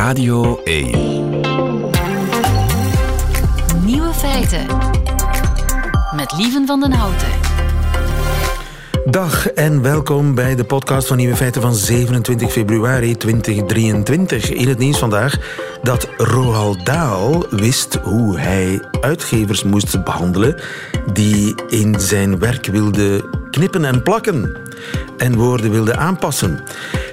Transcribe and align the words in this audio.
Radio 0.00 0.60
1. 0.64 0.90
Nieuwe 3.84 4.12
feiten. 4.12 4.66
Met 6.16 6.32
Lieven 6.36 6.66
van 6.66 6.80
den 6.80 6.92
Houten. 6.92 7.28
Dag 9.04 9.50
en 9.50 9.82
welkom 9.82 10.34
bij 10.34 10.54
de 10.54 10.64
podcast 10.64 11.06
van 11.08 11.16
Nieuwe 11.16 11.36
Feiten 11.36 11.62
van 11.62 11.74
27 11.74 12.52
februari 12.52 13.16
2023. 13.16 14.50
In 14.50 14.68
het 14.68 14.78
nieuws 14.78 14.98
vandaag 14.98 15.36
dat 15.82 16.08
Roald 16.16 16.86
Dahl 16.86 17.46
wist 17.50 17.94
hoe 17.94 18.38
hij 18.38 18.82
uitgevers 19.00 19.62
moest 19.62 20.04
behandelen 20.04 20.60
die 21.12 21.54
in 21.68 22.00
zijn 22.00 22.38
werk 22.38 22.66
wilden 22.66 23.24
knippen 23.50 23.84
en 23.84 24.02
plakken 24.02 24.56
en 25.16 25.36
woorden 25.36 25.70
wilden 25.70 25.98
aanpassen. 25.98 26.62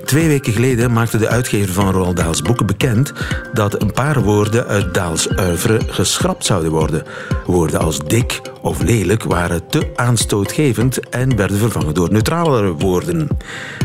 Twee 0.06 0.28
weken 0.28 0.54
geleden 0.54 0.94
maakte 0.94 1.18
de 1.18 1.28
uitgever 1.28 1.74
van 1.74 1.92
Roald 1.92 2.16
Dahls 2.16 2.42
boeken 2.42 2.66
bekend 2.66 3.14
dat 3.54 3.82
een 3.82 3.92
paar 3.92 4.22
woorden 4.22 4.68
uit 4.68 4.94
Dahls 4.94 5.28
oeuvre 5.40 5.80
geschrapt 5.88 6.46
zouden 6.46 6.72
worden. 6.72 7.04
Woorden 7.46 7.80
als 7.80 8.00
dik 8.00 8.42
of 8.62 8.82
lelijk 8.82 9.24
waren 9.24 9.68
te 9.70 9.92
aanstootgevend 9.96 11.10
en 11.10 11.36
werden 11.36 11.58
vervangen 11.58 11.94
door 11.94 12.12
neutralere 12.12 12.72
woorden. 12.72 13.28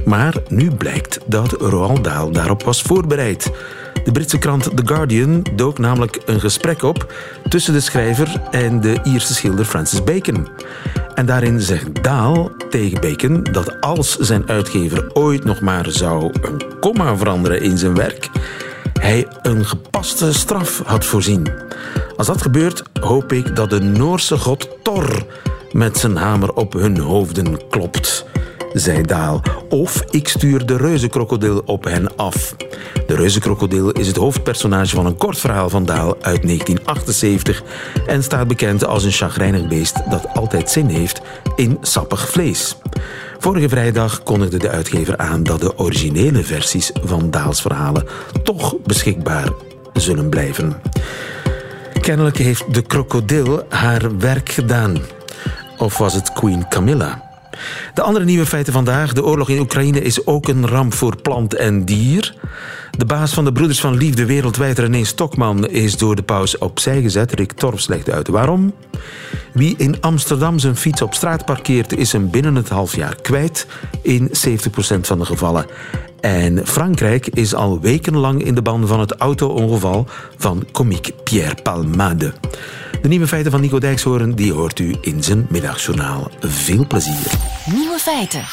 Maar 0.05 0.35
nu 0.49 0.71
blijkt 0.71 1.19
dat 1.27 1.53
Roald 1.53 2.05
Dahl 2.05 2.31
daarop 2.31 2.63
was 2.63 2.83
voorbereid. 2.83 3.51
De 4.05 4.13
Britse 4.13 4.39
krant 4.39 4.77
The 4.77 4.83
Guardian 4.85 5.47
dook 5.57 5.79
namelijk 5.79 6.21
een 6.27 6.41
gesprek 6.41 6.83
op 6.83 7.13
tussen 7.49 7.73
de 7.73 7.81
schrijver 7.81 8.41
en 8.51 8.81
de 8.81 9.01
Ierse 9.05 9.35
schilder 9.35 9.65
Francis 9.65 10.05
Bacon. 10.05 10.49
En 11.15 11.27
daarin 11.27 11.61
zegt 11.61 12.03
Dahl 12.03 12.51
tegen 12.71 13.01
Bacon 13.01 13.43
dat 13.53 13.81
als 13.81 14.17
zijn 14.19 14.49
uitgever 14.49 15.11
ooit 15.13 15.45
nog 15.45 15.61
maar 15.61 15.91
zou 15.91 16.33
een 16.43 16.63
komma 16.81 17.17
veranderen 17.17 17.61
in 17.61 17.79
zijn 17.79 17.95
werk, 17.95 18.29
hij 19.01 19.27
een 19.43 19.65
gepaste 19.65 20.33
straf 20.33 20.83
had 20.85 21.05
voorzien. 21.05 21.49
Als 22.17 22.27
dat 22.27 22.43
gebeurt, 22.43 22.83
hoop 23.01 23.33
ik 23.33 23.57
dat 23.57 23.71
de 23.71 23.81
Noorse 23.81 24.39
god 24.39 24.69
Thor 24.83 25.27
met 25.73 25.99
zijn 25.99 26.17
hamer 26.17 26.53
op 26.53 26.73
hun 26.73 26.99
hoofden 26.99 27.69
klopt 27.69 28.27
zei 28.73 29.03
Daal. 29.03 29.43
Of 29.69 30.03
ik 30.11 30.29
stuur 30.29 30.67
de 30.67 30.77
reuzenkrokodil 30.77 31.63
op 31.67 31.85
hen 31.85 32.17
af. 32.17 32.57
De 33.07 33.15
reuzenkrokodil 33.15 33.91
is 33.91 34.07
het 34.07 34.17
hoofdpersonage 34.17 34.95
van 34.95 35.07
een 35.07 35.17
kort 35.17 35.39
verhaal 35.39 35.69
van 35.69 35.85
Daal 35.85 36.17
uit 36.21 36.43
1978 36.43 37.63
en 38.07 38.23
staat 38.23 38.49
bekend 38.49 38.85
als 38.85 39.05
een 39.05 39.13
chagrijnig 39.13 39.69
beest 39.69 40.11
dat 40.11 40.27
altijd 40.35 40.71
zin 40.71 40.89
heeft 40.89 41.21
in 41.57 41.79
sappig 41.81 42.29
vlees. 42.29 42.77
Vorige 43.39 43.69
vrijdag 43.69 44.23
kondigde 44.23 44.59
de 44.59 44.69
uitgever 44.69 45.17
aan 45.17 45.43
dat 45.43 45.61
de 45.61 45.79
originele 45.79 46.43
versies 46.43 46.91
van 47.05 47.31
Daals 47.31 47.61
verhalen 47.61 48.07
toch 48.43 48.77
beschikbaar 48.83 49.49
zullen 49.93 50.29
blijven. 50.29 50.83
Kennelijk 52.01 52.39
heeft 52.39 52.75
de 52.75 52.83
krokodil 52.83 53.63
haar 53.69 54.19
werk 54.19 54.49
gedaan. 54.49 54.97
Of 55.79 55.99
was 55.99 56.15
het 56.15 56.33
Queen 56.33 56.69
Camilla? 56.69 57.32
De 57.95 58.03
andere 58.03 58.25
nieuwe 58.25 58.47
feiten 58.47 58.73
vandaag. 58.73 59.13
De 59.13 59.25
oorlog 59.25 59.49
in 59.49 59.59
Oekraïne 59.59 60.01
is 60.01 60.27
ook 60.27 60.49
een 60.49 60.69
ramp 60.69 60.95
voor 60.95 61.17
plant 61.23 61.55
en 61.55 61.85
dier. 61.85 62.35
De 62.99 63.05
baas 63.05 63.35
van 63.35 63.45
de 63.45 63.53
Broeders 63.53 63.81
van 63.81 63.97
Liefde 63.97 64.27
wereldwijd, 64.27 64.79
René 64.79 65.05
Stokman, 65.05 65.69
is 65.69 65.97
door 65.97 66.17
de 66.17 66.23
paus 66.23 66.59
opzij 66.59 67.03
gezet. 67.03 67.33
Rick 67.33 67.53
Torfs 67.53 67.87
legt 67.87 68.11
uit 68.11 68.29
waarom. 68.29 68.75
Wie 69.53 69.75
in 69.77 70.01
Amsterdam 70.01 70.59
zijn 70.59 70.77
fiets 70.77 71.03
op 71.03 71.15
straat 71.15 71.45
parkeert, 71.45 71.97
is 71.97 72.13
hem 72.13 72.31
binnen 72.31 72.55
het 72.55 72.69
half 72.69 72.97
jaar 72.97 73.17
kwijt. 73.23 73.67
In 74.03 74.29
70% 74.29 74.31
van 75.01 75.19
de 75.19 75.25
gevallen. 75.25 75.67
En 76.21 76.67
Frankrijk 76.67 77.27
is 77.27 77.55
al 77.55 77.81
wekenlang 77.81 78.45
in 78.45 78.55
de 78.55 78.63
ban 78.63 78.87
van 78.87 79.01
het 79.01 79.13
auto-ongeval 79.13 80.07
van 80.37 80.67
komiek 80.73 81.11
Pierre 81.25 81.63
Palmade. 81.63 82.33
De 83.03 83.09
nieuwe 83.09 83.27
feiten 83.27 83.51
van 83.51 83.61
Nico 83.61 83.79
Dijkshoorn 83.79 84.35
die 84.35 84.53
hoort 84.53 84.79
u 84.79 84.97
in 85.01 85.23
zijn 85.23 85.47
middagjournaal. 85.51 86.31
Veel 86.41 86.87
plezier. 86.87 87.33
Nieuwe 87.73 87.99
feiten. 87.99 88.45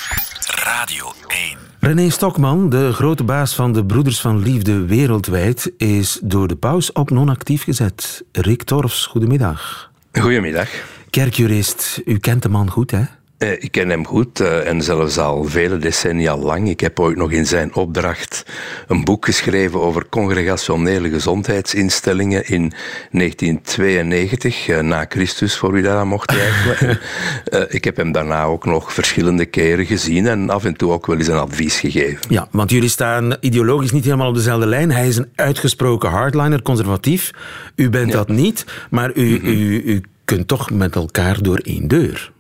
Radio 0.64 1.14
1. 1.28 1.58
René 1.80 2.10
Stokman, 2.10 2.70
de 2.70 2.94
grote 2.94 3.24
baas 3.24 3.56
van 3.56 3.74
de 3.74 3.86
Broeders 3.86 4.22
van 4.22 4.40
Liefde 4.40 4.86
wereldwijd, 4.86 5.72
is 5.78 6.20
door 6.24 6.48
de 6.48 6.56
paus 6.56 6.92
op 6.92 7.10
non-actief 7.10 7.64
gezet. 7.64 8.24
Rick 8.32 8.64
Torfs, 8.64 9.06
goedemiddag. 9.06 9.92
Goedemiddag. 10.12 10.70
Kerkjurist, 11.10 12.02
u 12.06 12.18
kent 12.18 12.44
de 12.44 12.50
man 12.50 12.70
goed, 12.70 12.92
hè? 12.92 13.04
Eh, 13.40 13.52
ik 13.52 13.72
ken 13.72 13.90
hem 13.90 14.06
goed 14.06 14.42
uh, 14.42 14.68
en 14.68 14.82
zelfs 14.82 15.18
al 15.18 15.44
vele 15.44 15.78
decennia 15.78 16.38
lang. 16.38 16.70
Ik 16.70 16.80
heb 16.80 17.00
ooit 17.00 17.18
nog 17.18 17.32
in 17.32 17.46
zijn 17.46 17.76
opdracht 17.76 18.46
een 18.88 19.04
boek 19.04 19.26
geschreven 19.26 19.82
over 19.82 20.10
congregationele 20.10 21.10
gezondheidsinstellingen 21.10 22.48
in 22.48 22.72
1992, 23.12 24.68
uh, 24.68 24.78
eh, 24.78 24.86
na 24.86 25.06
Christus, 25.10 25.58
voor 25.58 25.72
wie 25.72 25.84
dat 25.84 25.96
aan 25.96 26.08
mocht 26.08 26.28
twijfelen. 26.28 27.00
ik 27.78 27.84
heb 27.84 27.98
hem 27.98 28.12
daarna 28.12 28.44
ook 28.44 28.66
nog 28.66 28.94
verschillende 28.94 29.46
keren 29.46 29.86
gezien 29.86 30.28
en 30.28 30.50
af 30.50 30.66
en 30.66 30.76
toe 30.76 30.92
ook 30.92 31.06
wel 31.06 31.18
eens 31.18 31.28
een 31.28 31.38
advies 31.38 31.80
gegeven. 31.80 32.20
Ja, 32.30 32.48
want 32.52 32.70
jullie 32.72 32.90
staan 32.90 33.36
ideologisch 33.40 33.92
niet 33.92 34.06
helemaal 34.06 34.30
op 34.30 34.36
dezelfde 34.36 34.68
lijn. 34.68 34.92
Hij 34.92 35.08
is 35.08 35.18
een 35.18 35.32
uitgesproken 35.36 36.10
hardliner, 36.10 36.62
conservatief. 36.62 37.32
U 37.76 37.90
bent 37.90 38.12
dat 38.12 38.28
niet, 38.28 38.66
maar 38.90 39.12
u, 39.14 39.40
u, 39.44 39.82
u 39.86 40.02
kunt 40.26 40.48
toch 40.48 40.72
met 40.72 40.96
elkaar 40.96 41.42
door 41.42 41.58
één 41.58 41.88
deur. 41.88 42.32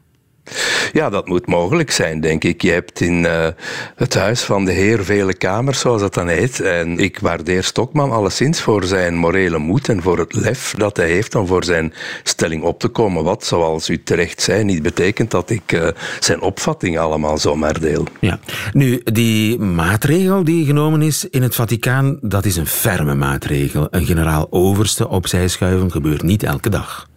Ja, 0.93 1.09
dat 1.09 1.27
moet 1.27 1.47
mogelijk 1.47 1.91
zijn, 1.91 2.19
denk 2.19 2.43
ik. 2.43 2.61
Je 2.61 2.71
hebt 2.71 3.01
in 3.01 3.23
uh, 3.23 3.47
het 3.95 4.15
huis 4.15 4.41
van 4.41 4.65
de 4.65 4.71
Heer 4.71 5.03
vele 5.03 5.33
kamers, 5.33 5.79
zoals 5.79 6.01
dat 6.01 6.13
dan 6.13 6.27
heet. 6.27 6.59
En 6.59 6.97
ik 6.97 7.19
waardeer 7.19 7.63
Stokman 7.63 8.11
alleszins 8.11 8.61
voor 8.61 8.83
zijn 8.83 9.15
morele 9.15 9.57
moed 9.57 9.89
en 9.89 10.01
voor 10.01 10.19
het 10.19 10.33
lef 10.33 10.73
dat 10.77 10.97
hij 10.97 11.07
heeft 11.09 11.35
om 11.35 11.47
voor 11.47 11.63
zijn 11.63 11.93
stelling 12.23 12.63
op 12.63 12.79
te 12.79 12.87
komen. 12.87 13.23
Wat, 13.23 13.45
zoals 13.45 13.89
u 13.89 14.03
terecht 14.03 14.41
zei, 14.41 14.63
niet 14.63 14.81
betekent 14.81 15.31
dat 15.31 15.49
ik 15.49 15.71
uh, 15.71 15.87
zijn 16.19 16.41
opvatting 16.41 16.99
allemaal 16.99 17.37
zomaar 17.37 17.79
deel. 17.79 18.05
Ja, 18.19 18.39
nu, 18.73 19.01
die 19.03 19.59
maatregel 19.59 20.43
die 20.43 20.65
genomen 20.65 21.01
is 21.01 21.29
in 21.29 21.41
het 21.41 21.55
Vaticaan, 21.55 22.17
dat 22.21 22.45
is 22.45 22.55
een 22.55 22.67
ferme 22.67 23.15
maatregel. 23.15 23.87
Een 23.91 24.05
generaal-overste 24.05 25.07
opzij 25.07 25.47
schuiven 25.47 25.91
gebeurt 25.91 26.23
niet 26.23 26.43
elke 26.43 26.69
dag. 26.69 27.07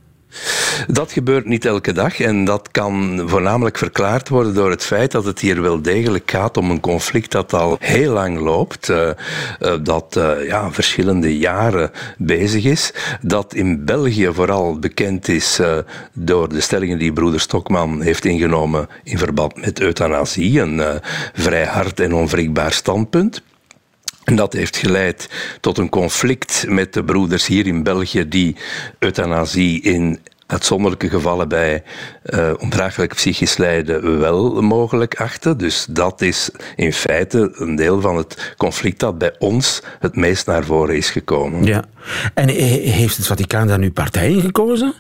Dat 0.87 1.13
gebeurt 1.13 1.47
niet 1.47 1.65
elke 1.65 1.93
dag 1.93 2.21
en 2.21 2.45
dat 2.45 2.69
kan 2.71 3.23
voornamelijk 3.27 3.79
verklaard 3.79 4.29
worden 4.29 4.55
door 4.55 4.71
het 4.71 4.85
feit 4.85 5.11
dat 5.11 5.25
het 5.25 5.39
hier 5.39 5.63
wel 5.63 5.83
degelijk 5.83 6.31
gaat 6.31 6.57
om 6.57 6.71
een 6.71 6.81
conflict 6.81 7.33
dat 7.33 7.53
al 7.53 7.77
heel 7.81 8.13
lang 8.13 8.39
loopt, 8.39 8.89
uh, 8.89 9.09
uh, 9.61 9.75
dat 9.83 10.17
uh, 10.19 10.47
ja, 10.47 10.73
verschillende 10.73 11.39
jaren 11.39 11.91
bezig 12.19 12.65
is, 12.65 12.93
dat 13.21 13.55
in 13.55 13.85
België 13.85 14.31
vooral 14.33 14.79
bekend 14.79 15.29
is 15.29 15.61
door 16.13 16.49
de 16.49 16.61
stellingen 16.61 16.99
die 16.99 17.13
broeder 17.13 17.41
Stokman 17.41 18.01
heeft 18.01 18.25
ingenomen 18.25 18.89
in 19.03 19.19
verband 19.19 19.57
met 19.57 19.81
euthanasie, 19.81 20.61
een 20.61 21.01
vrij 21.33 21.65
hard 21.65 22.01
en 22.01 22.15
onwrikbaar 22.15 22.73
standpunt. 22.73 23.43
En 24.25 24.37
dat 24.37 24.53
heeft 24.53 24.77
geleid 24.77 25.29
tot 25.61 25.79
een 25.79 25.89
conflict 25.89 26.65
met 26.69 26.93
de 26.93 27.05
broeders 27.05 27.47
hier 27.47 27.67
in 27.67 27.83
België 27.83 28.29
die 28.29 28.57
euthanasie 28.99 29.83
in 29.83 30.21
uitzonderlijke 30.47 31.09
gevallen 31.09 31.49
bij 31.49 31.83
uh, 32.25 32.51
ondraaglijk 32.59 33.15
psychisch 33.15 33.57
lijden 33.57 34.19
wel 34.19 34.63
mogelijk 34.63 35.15
achten. 35.15 35.59
Dus 35.59 35.87
dat 35.91 36.21
is 36.21 36.51
in 36.77 36.93
feite 36.93 37.53
een 37.55 37.77
deel 37.77 38.01
van 38.01 38.17
het 38.17 38.55
conflict 38.57 39.01
dat 39.01 39.19
bij 39.19 39.35
ons 39.39 39.83
het 39.99 40.17
meest 40.17 40.47
naar 40.47 40.65
voren 40.65 40.97
is 40.97 41.11
gekomen. 41.11 41.65
Ja. 41.65 41.85
En 42.35 42.49
heeft 42.49 43.17
het 43.17 43.27
Vaticaan 43.27 43.67
daar 43.67 43.79
nu 43.79 43.91
partij 43.91 44.31
in 44.31 44.41
gekozen? 44.41 44.95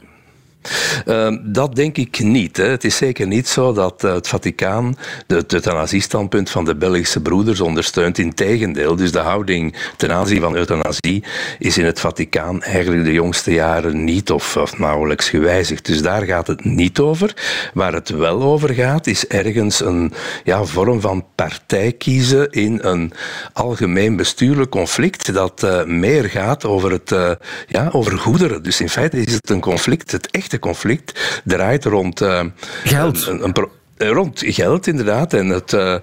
Uh, 1.06 1.36
dat 1.42 1.74
denk 1.74 1.96
ik 1.96 2.18
niet. 2.18 2.56
Hè. 2.56 2.64
Het 2.64 2.84
is 2.84 2.96
zeker 2.96 3.26
niet 3.26 3.48
zo 3.48 3.72
dat 3.72 4.04
uh, 4.04 4.14
het 4.14 4.28
Vaticaan 4.28 4.96
het 5.26 5.52
euthanasiestandpunt 5.52 6.50
van 6.50 6.64
de 6.64 6.74
Belgische 6.74 7.20
broeders 7.20 7.60
ondersteunt. 7.60 8.18
Integendeel, 8.18 8.96
dus 8.96 9.12
de 9.12 9.18
houding 9.18 9.74
ten 9.96 10.12
aanzien 10.12 10.40
van 10.40 10.56
euthanasie 10.56 11.24
is 11.58 11.78
in 11.78 11.84
het 11.84 12.00
Vaticaan 12.00 12.62
eigenlijk 12.62 13.04
de 13.04 13.12
jongste 13.12 13.52
jaren 13.52 14.04
niet 14.04 14.30
of, 14.30 14.78
nauwelijks 14.78 15.28
gewijzigd. 15.28 15.86
Dus 15.86 16.02
daar 16.02 16.22
gaat 16.22 16.46
het 16.46 16.64
niet 16.64 16.98
over. 16.98 17.36
Waar 17.74 17.92
het 17.92 18.08
wel 18.08 18.42
over 18.42 18.74
gaat, 18.74 19.06
is 19.06 19.26
ergens 19.26 19.80
een 19.80 20.12
ja, 20.44 20.64
vorm 20.64 21.00
van 21.00 21.24
partij 21.34 21.92
kiezen 21.92 22.50
in 22.50 22.78
een 22.82 23.12
algemeen 23.52 24.16
bestuurlijk 24.16 24.70
conflict 24.70 25.34
dat 25.34 25.62
uh, 25.64 25.84
meer 25.84 26.24
gaat 26.24 26.64
over, 26.64 26.90
het, 26.90 27.10
uh, 27.10 27.30
ja, 27.68 27.88
over 27.92 28.18
goederen. 28.18 28.62
Dus 28.62 28.80
in 28.80 28.88
feite 28.88 29.20
is 29.20 29.32
het 29.32 29.50
een 29.50 29.60
conflict, 29.60 30.12
het 30.12 30.28
echte 30.52 30.58
conflict 30.58 31.40
draait 31.44 31.84
rond 31.84 32.20
uh, 32.20 32.44
geld. 32.84 33.26
Een, 33.26 33.44
een, 33.44 33.68
rond 33.96 34.42
geld, 34.46 34.86
inderdaad, 34.86 35.32
en 35.34 35.48
het, 35.48 35.72
uh, 35.72 35.94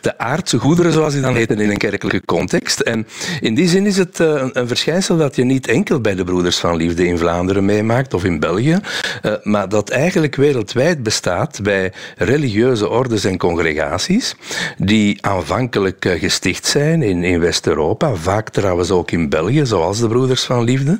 de 0.00 0.18
aardse 0.18 0.58
goederen, 0.58 0.92
zoals 0.92 1.12
die 1.12 1.22
dan 1.22 1.34
heten 1.34 1.60
in 1.60 1.70
een 1.70 1.76
kerkelijke 1.76 2.24
context. 2.24 2.80
En 2.80 3.06
in 3.40 3.54
die 3.54 3.68
zin 3.68 3.86
is 3.86 3.96
het 3.96 4.18
uh, 4.18 4.44
een, 4.52 4.68
verschijnsel 4.68 5.16
dat 5.16 5.36
je 5.36 5.44
niet 5.44 5.66
enkel 5.66 6.00
bij 6.00 6.14
de 6.14 6.24
Broeders 6.24 6.58
van 6.58 6.76
Liefde 6.76 7.06
in 7.06 7.18
Vlaanderen 7.18 7.64
meemaakt 7.64 8.14
of 8.14 8.24
in 8.24 8.40
België, 8.40 8.78
maar 9.42 9.68
dat 9.68 9.90
eigenlijk 9.90 10.36
wereldwijd 10.36 11.02
bestaat 11.02 11.62
bij 11.62 11.92
religieuze 12.16 12.88
ordes 12.88 13.24
en 13.24 13.38
congregaties 13.38 14.34
die 14.78 15.26
aanvankelijk 15.26 16.14
gesticht 16.18 16.66
zijn 16.66 17.02
in, 17.02 17.24
in 17.24 17.40
West-Europa, 17.40 18.14
vaak 18.14 18.50
trouwens 18.50 18.90
ook 18.90 19.10
in 19.10 19.28
België, 19.28 19.66
zoals 19.66 20.00
de 20.00 20.08
Broeders 20.08 20.42
van 20.42 20.64
Liefde, 20.64 20.98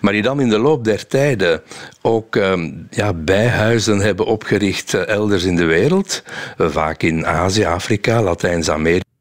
maar 0.00 0.12
die 0.12 0.22
dan 0.22 0.40
in 0.40 0.48
de 0.48 0.58
loop 0.58 0.84
der 0.84 1.06
tijden 1.06 1.62
ook 2.02 2.34
um, 2.34 2.86
ja, 2.90 3.12
bijhuizen 3.12 3.98
hebben 3.98 4.26
opgericht 4.26 4.94
elders 4.94 5.44
in 5.44 5.56
de 5.56 5.64
wereld 5.64 5.91
wereld, 5.92 6.22
vaak 6.56 7.02
in 7.02 7.26
Azië, 7.26 7.64
Afrika, 7.64 8.22
Latijns-Amerika. 8.22 9.11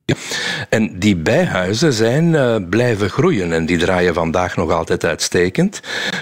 En 0.71 0.99
die 0.99 1.15
bijhuizen 1.15 1.93
zijn 1.93 2.33
uh, 2.33 2.55
blijven 2.69 3.09
groeien 3.09 3.53
en 3.53 3.65
die 3.65 3.77
draaien 3.77 4.13
vandaag 4.13 4.55
nog 4.55 4.71
altijd 4.71 5.05
uitstekend. 5.05 5.79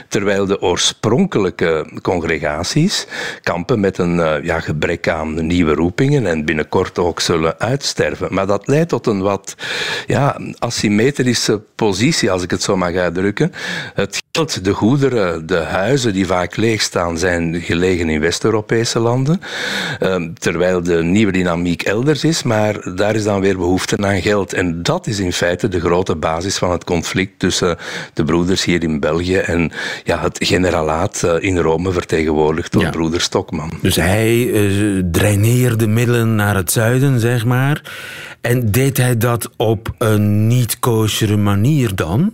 Terwijl 0.07 0.45
de 0.45 0.61
oorspronkelijke 0.61 1.89
congregaties 2.01 3.07
kampen 3.41 3.79
met 3.79 3.97
een 3.97 4.15
uh, 4.15 4.43
ja, 4.43 4.59
gebrek 4.59 5.07
aan 5.07 5.45
nieuwe 5.47 5.73
roepingen 5.73 6.25
en 6.25 6.45
binnenkort 6.45 6.99
ook 6.99 7.19
zullen 7.19 7.59
uitsterven. 7.59 8.33
Maar 8.33 8.47
dat 8.47 8.67
leidt 8.67 8.89
tot 8.89 9.07
een 9.07 9.21
wat 9.21 9.55
ja, 10.07 10.39
asymmetrische 10.59 11.61
positie, 11.75 12.31
als 12.31 12.43
ik 12.43 12.51
het 12.51 12.63
zo 12.63 12.77
mag 12.77 12.95
uitdrukken. 12.95 13.51
Het 13.93 14.17
geld, 14.31 14.63
de 14.63 14.73
goederen, 14.73 15.47
de 15.47 15.57
huizen 15.57 16.13
die 16.13 16.25
vaak 16.25 16.55
leeg 16.55 16.81
staan, 16.81 17.17
zijn 17.17 17.61
gelegen 17.61 18.09
in 18.09 18.19
West-Europese 18.19 18.99
landen. 18.99 19.41
Uh, 19.99 20.15
terwijl 20.33 20.83
de 20.83 21.03
nieuwe 21.03 21.31
dynamiek 21.31 21.81
elders 21.81 22.23
is, 22.23 22.43
maar 22.43 22.95
daar 22.95 23.15
is 23.15 23.23
dan 23.23 23.41
weer 23.41 23.57
behoefte 23.57 23.97
aan 23.97 24.21
geld. 24.21 24.37
En 24.47 24.83
dat 24.83 25.07
is 25.07 25.19
in 25.19 25.33
feite 25.33 25.67
de 25.67 25.79
grote 25.79 26.15
basis 26.15 26.57
van 26.57 26.71
het 26.71 26.83
conflict 26.83 27.39
tussen 27.39 27.77
de 28.13 28.23
broeders 28.23 28.63
hier 28.63 28.83
in 28.83 28.99
België 28.99 29.35
en 29.37 29.71
ja, 30.03 30.21
het 30.21 30.37
generalaat 30.41 31.23
eh, 31.23 31.35
in 31.39 31.57
Rome, 31.57 31.91
vertegenwoordigd 31.91 32.71
door 32.71 32.81
ja. 32.81 32.89
broeder 32.89 33.21
Stokman. 33.21 33.71
Dus 33.81 33.95
hij 33.95 34.45
uh, 34.45 35.03
draineerde 35.11 35.87
middelen 35.87 36.35
naar 36.35 36.55
het 36.55 36.71
zuiden, 36.71 37.19
zeg 37.19 37.45
maar. 37.45 37.81
En 38.41 38.71
deed 38.71 38.97
hij 38.97 39.17
dat 39.17 39.49
op 39.57 39.93
een 39.97 40.47
niet-koosere 40.47 41.37
manier 41.37 41.95
dan? 41.95 42.33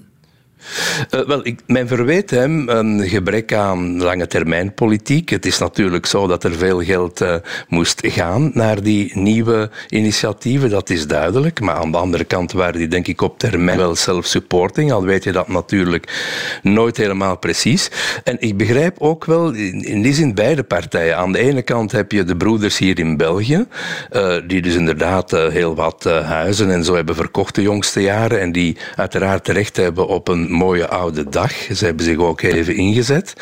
Uh, 1.15 1.25
wel, 1.27 1.45
ik, 1.45 1.59
men 1.67 1.87
verweet 1.87 2.29
hem 2.29 2.69
een 2.69 3.07
gebrek 3.07 3.53
aan 3.53 4.01
lange 4.01 4.27
termijn 4.27 4.73
politiek. 4.73 5.29
Het 5.29 5.45
is 5.45 5.57
natuurlijk 5.57 6.05
zo 6.05 6.27
dat 6.27 6.43
er 6.43 6.53
veel 6.55 6.83
geld 6.83 7.21
uh, 7.21 7.35
moest 7.67 8.01
gaan 8.03 8.51
naar 8.53 8.83
die 8.83 9.11
nieuwe 9.13 9.69
initiatieven, 9.89 10.69
dat 10.69 10.89
is 10.89 11.07
duidelijk. 11.07 11.59
Maar 11.59 11.75
aan 11.75 11.91
de 11.91 11.97
andere 11.97 12.23
kant 12.23 12.51
waren 12.51 12.79
die 12.79 12.87
denk 12.87 13.07
ik 13.07 13.21
op 13.21 13.39
termijn 13.39 13.77
wel 13.77 13.95
self-supporting, 13.95 14.91
al 14.91 15.03
weet 15.03 15.23
je 15.23 15.31
dat 15.31 15.47
natuurlijk 15.47 16.23
nooit 16.61 16.97
helemaal 16.97 17.37
precies. 17.37 17.91
En 18.23 18.37
ik 18.39 18.57
begrijp 18.57 18.95
ook 18.99 19.25
wel, 19.25 19.53
in, 19.53 19.83
in 19.83 20.01
die 20.01 20.13
zin 20.13 20.33
beide 20.33 20.63
partijen. 20.63 21.17
Aan 21.17 21.31
de 21.31 21.39
ene 21.39 21.61
kant 21.61 21.91
heb 21.91 22.11
je 22.11 22.23
de 22.23 22.35
broeders 22.35 22.77
hier 22.77 22.99
in 22.99 23.17
België, 23.17 23.65
uh, 24.11 24.35
die 24.47 24.61
dus 24.61 24.75
inderdaad 24.75 25.31
heel 25.31 25.75
wat 25.75 26.03
huizen 26.03 26.71
en 26.71 26.83
zo 26.83 26.95
hebben 26.95 27.15
verkocht 27.15 27.55
de 27.55 27.61
jongste 27.61 28.01
jaren 28.01 28.39
en 28.39 28.51
die 28.51 28.77
uiteraard 28.95 29.43
terecht 29.43 29.77
hebben 29.77 30.07
op 30.07 30.27
een 30.27 30.51
mooie 30.55 30.87
oude 30.87 31.29
dag. 31.29 31.51
Ze 31.73 31.85
hebben 31.85 32.05
zich 32.05 32.17
ook 32.17 32.41
even 32.41 32.75
ingezet. 32.75 33.33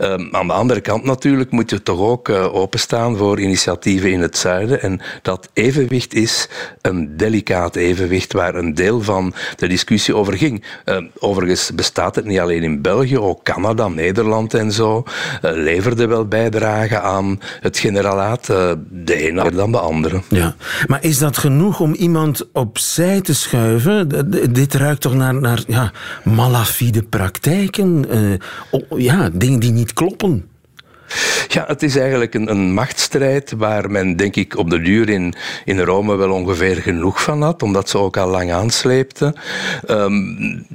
Um, 0.00 0.28
aan 0.32 0.46
de 0.46 0.52
andere 0.52 0.80
kant 0.80 1.04
natuurlijk 1.04 1.50
moet 1.50 1.70
je 1.70 1.82
toch 1.82 2.00
ook 2.00 2.28
uh, 2.28 2.54
openstaan 2.54 3.16
voor 3.16 3.40
initiatieven 3.40 4.10
in 4.12 4.20
het 4.20 4.36
zuiden. 4.36 4.82
En 4.82 5.00
dat 5.22 5.48
evenwicht 5.52 6.14
is 6.14 6.48
een 6.80 7.16
delicaat 7.16 7.76
evenwicht 7.76 8.32
waar 8.32 8.54
een 8.54 8.74
deel 8.74 9.02
van 9.02 9.34
de 9.56 9.66
discussie 9.66 10.16
over 10.16 10.36
ging. 10.36 10.64
Uh, 10.84 10.96
overigens 11.18 11.70
bestaat 11.74 12.14
het 12.14 12.24
niet 12.24 12.38
alleen 12.38 12.62
in 12.62 12.82
België, 12.82 13.18
ook 13.18 13.42
Canada, 13.42 13.88
Nederland 13.88 14.54
en 14.54 14.72
zo 14.72 15.02
uh, 15.06 15.50
leverde 15.52 16.06
wel 16.06 16.26
bijdrage 16.26 17.00
aan 17.00 17.40
het 17.60 17.78
generalaat, 17.78 18.46
de 18.46 19.14
ene 19.14 19.50
dan 19.50 19.72
de 19.72 19.78
andere. 19.78 20.22
Ja, 20.28 20.54
maar 20.86 21.04
is 21.04 21.18
dat 21.18 21.38
genoeg 21.38 21.80
om 21.80 21.94
iemand 21.94 22.52
opzij 22.52 23.20
te 23.20 23.34
schuiven? 23.34 24.08
Dit 24.52 24.74
ruikt 24.74 25.00
toch 25.00 25.14
naar, 25.14 25.34
naar 25.34 25.62
ja, 25.66 25.92
malafide 26.54 27.02
praktijken, 27.02 28.04
uh, 28.16 28.34
oh, 28.70 29.00
ja, 29.00 29.30
dingen 29.32 29.60
die 29.60 29.72
niet 29.72 29.92
kloppen. 29.92 30.48
Ja, 31.48 31.64
het 31.66 31.82
is 31.82 31.96
eigenlijk 31.96 32.34
een, 32.34 32.50
een 32.50 32.72
machtsstrijd 32.72 33.52
waar 33.56 33.90
men, 33.90 34.16
denk 34.16 34.36
ik, 34.36 34.56
op 34.56 34.70
de 34.70 34.80
duur 34.80 35.08
in, 35.08 35.34
in 35.64 35.80
Rome 35.80 36.16
wel 36.16 36.30
ongeveer 36.30 36.76
genoeg 36.76 37.22
van 37.22 37.42
had, 37.42 37.62
omdat 37.62 37.88
ze 37.88 37.98
ook 37.98 38.16
al 38.16 38.28
lang 38.28 38.52
aansleepten. 38.52 39.34
Um, 39.90 40.66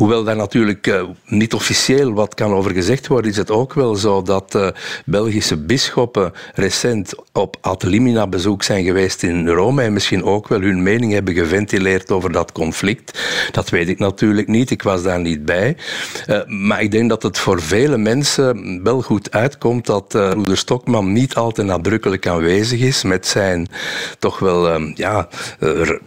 hoewel 0.00 0.24
daar 0.24 0.36
natuurlijk 0.36 0.86
uh, 0.86 1.02
niet 1.26 1.54
officieel 1.54 2.12
wat 2.12 2.34
kan 2.34 2.52
over 2.52 2.70
gezegd 2.70 3.06
worden, 3.06 3.30
is 3.30 3.36
het 3.36 3.50
ook 3.50 3.74
wel 3.74 3.94
zo 3.94 4.22
dat 4.22 4.54
uh, 4.54 4.68
Belgische 5.04 5.56
bisschoppen 5.56 6.32
recent 6.54 7.14
op 7.32 7.56
ad 7.60 7.82
limina 7.82 8.26
bezoek 8.26 8.62
zijn 8.62 8.84
geweest 8.84 9.22
in 9.22 9.48
Rome 9.48 9.82
en 9.82 9.92
misschien 9.92 10.24
ook 10.24 10.48
wel 10.48 10.60
hun 10.60 10.82
mening 10.82 11.12
hebben 11.12 11.34
geventileerd 11.34 12.10
over 12.10 12.32
dat 12.32 12.52
conflict. 12.52 13.18
Dat 13.52 13.68
weet 13.70 13.88
ik 13.88 13.98
natuurlijk 13.98 14.48
niet, 14.48 14.70
ik 14.70 14.82
was 14.82 15.02
daar 15.02 15.20
niet 15.20 15.44
bij. 15.44 15.76
Uh, 16.28 16.46
maar 16.46 16.82
ik 16.82 16.90
denk 16.90 17.08
dat 17.08 17.22
het 17.22 17.38
voor 17.38 17.62
vele 17.62 17.98
mensen 17.98 18.80
wel 18.82 19.02
goed 19.02 19.30
uitkomt 19.30 19.86
dat 19.86 20.08
broeder 20.08 20.56
Stokman 20.56 21.12
niet 21.12 21.34
altijd 21.34 21.66
nadrukkelijk 21.66 22.26
aanwezig 22.26 22.80
is 22.80 23.02
met 23.02 23.26
zijn 23.26 23.68
toch 24.18 24.38
wel 24.38 24.80
ja, 24.94 25.28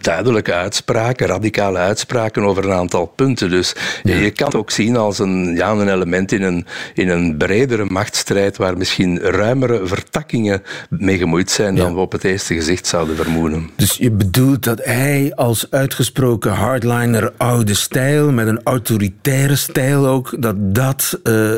duidelijke 0.00 0.52
uitspraken, 0.52 1.26
radicale 1.26 1.78
uitspraken 1.78 2.42
over 2.42 2.64
een 2.64 2.72
aantal 2.72 3.06
punten. 3.06 3.50
Dus 3.50 3.74
ja. 4.02 4.16
je 4.16 4.30
kan 4.30 4.46
het 4.46 4.56
ook 4.56 4.70
zien 4.70 4.96
als 4.96 5.18
een, 5.18 5.54
ja, 5.56 5.70
een 5.70 5.88
element 5.88 6.32
in 6.32 6.42
een, 6.42 6.66
in 6.94 7.08
een 7.08 7.36
bredere 7.36 7.84
machtsstrijd 7.84 8.56
waar 8.56 8.76
misschien 8.76 9.18
ruimere 9.20 9.86
vertakkingen 9.86 10.62
mee 10.88 11.18
gemoeid 11.18 11.50
zijn 11.50 11.74
dan 11.74 11.94
we 11.94 12.00
op 12.00 12.12
het 12.12 12.24
eerste 12.24 12.54
gezicht 12.54 12.86
zouden 12.86 13.16
vermoeden. 13.16 13.70
Dus 13.76 13.96
je 13.96 14.10
bedoelt 14.10 14.64
dat 14.64 14.84
hij 14.84 15.32
als 15.34 15.66
uitgesproken 15.70 16.52
hardliner 16.52 17.32
oude 17.36 17.74
stijl, 17.74 18.32
met 18.32 18.46
een 18.46 18.60
autoritaire 18.64 19.56
stijl 19.56 20.06
ook, 20.06 20.34
dat 20.38 20.74
dat 20.74 21.20
uh, 21.24 21.54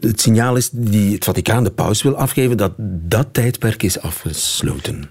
het 0.00 0.20
signaal 0.20 0.56
is 0.56 0.70
die 0.72 1.14
het 1.14 1.24
Vaticaan 1.24 1.64
de 1.64 1.70
paus 1.70 2.02
wil 2.02 2.16
afgeven, 2.16 2.56
dat 2.56 2.72
dat 2.78 3.26
tijdperk 3.32 3.82
is 3.82 4.00
afgesloten? 4.00 5.10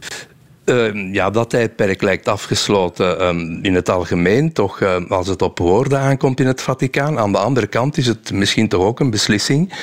Uh, 0.69 1.13
ja, 1.13 1.29
dat 1.29 1.49
tijdperk 1.49 2.01
lijkt 2.01 2.27
afgesloten 2.27 3.27
um, 3.27 3.59
in 3.61 3.75
het 3.75 3.89
algemeen, 3.89 4.53
toch 4.53 4.79
uh, 4.79 4.95
als 5.09 5.27
het 5.27 5.41
op 5.41 5.59
woorden 5.59 5.99
aankomt 5.99 6.39
in 6.39 6.47
het 6.47 6.61
Vaticaan. 6.61 7.19
Aan 7.19 7.31
de 7.31 7.37
andere 7.37 7.67
kant 7.67 7.97
is 7.97 8.07
het 8.07 8.31
misschien 8.31 8.67
toch 8.67 8.83
ook 8.83 8.99
een 8.99 9.09
beslissing 9.09 9.73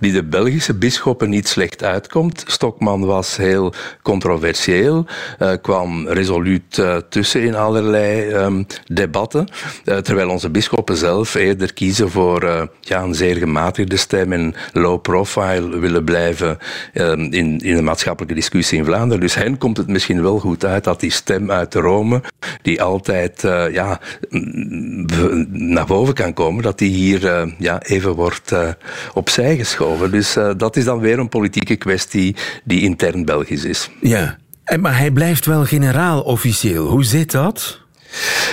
die 0.00 0.12
de 0.12 0.24
Belgische 0.24 0.74
bisschoppen 0.74 1.30
niet 1.30 1.48
slecht 1.48 1.84
uitkomt. 1.84 2.44
Stokman 2.46 3.06
was 3.06 3.36
heel 3.36 3.72
controversieel, 4.02 5.06
uh, 5.38 5.52
kwam 5.62 6.08
resoluut 6.08 6.82
tussen 7.08 7.42
in 7.42 7.54
allerlei 7.54 8.64
debatten, 8.86 9.48
terwijl 9.84 10.28
onze 10.28 10.50
bisschoppen 10.50 10.96
zelf 10.96 11.34
eerder 11.34 11.72
kiezen 11.72 12.10
voor 12.10 12.70
ja, 12.80 13.02
een 13.02 13.14
zeer 13.14 13.36
gematigde 13.36 13.96
stem 13.96 14.32
en 14.32 14.54
low 14.72 15.00
profile 15.00 15.78
willen 15.78 16.04
blijven 16.04 16.58
ehm, 16.92 17.20
in, 17.20 17.58
in 17.58 17.76
de 17.76 17.82
maatschappelijke 17.82 18.34
discussie 18.34 18.78
in 18.78 18.84
Vlaanderen. 18.84 19.20
Dus 19.20 19.34
hen 19.34 19.58
komt 19.58 19.76
het 19.76 19.88
misschien 19.88 20.22
wel 20.22 20.30
goed 20.38 20.64
uit 20.64 20.84
dat 20.84 21.00
die 21.00 21.10
stem 21.10 21.50
uit 21.50 21.74
Rome, 21.74 22.22
die 22.62 22.82
altijd 22.82 23.42
uh, 23.44 23.72
ja, 23.72 24.00
naar 25.50 25.86
boven 25.86 26.14
kan 26.14 26.32
komen, 26.32 26.62
dat 26.62 26.78
die 26.78 26.90
hier 26.90 27.24
uh, 27.24 27.52
ja, 27.58 27.82
even 27.82 28.14
wordt 28.14 28.52
uh, 28.52 28.68
opzij 29.14 29.56
geschoven. 29.56 30.10
Dus 30.10 30.36
dat 30.56 30.76
is 30.76 30.84
dan 30.84 30.98
weer 30.98 31.18
een 31.18 31.28
politieke 31.28 31.76
kwestie 31.76 32.36
die 32.64 32.80
intern 32.80 33.24
Belgisch 33.24 33.64
is. 33.64 33.90
Ja, 34.00 34.38
maar 34.80 34.98
hij 34.98 35.10
blijft 35.10 35.46
wel 35.46 35.64
generaal 35.64 36.22
officieel. 36.22 36.86
Hoe 36.86 37.04
zit 37.04 37.30
dat? 37.30 37.81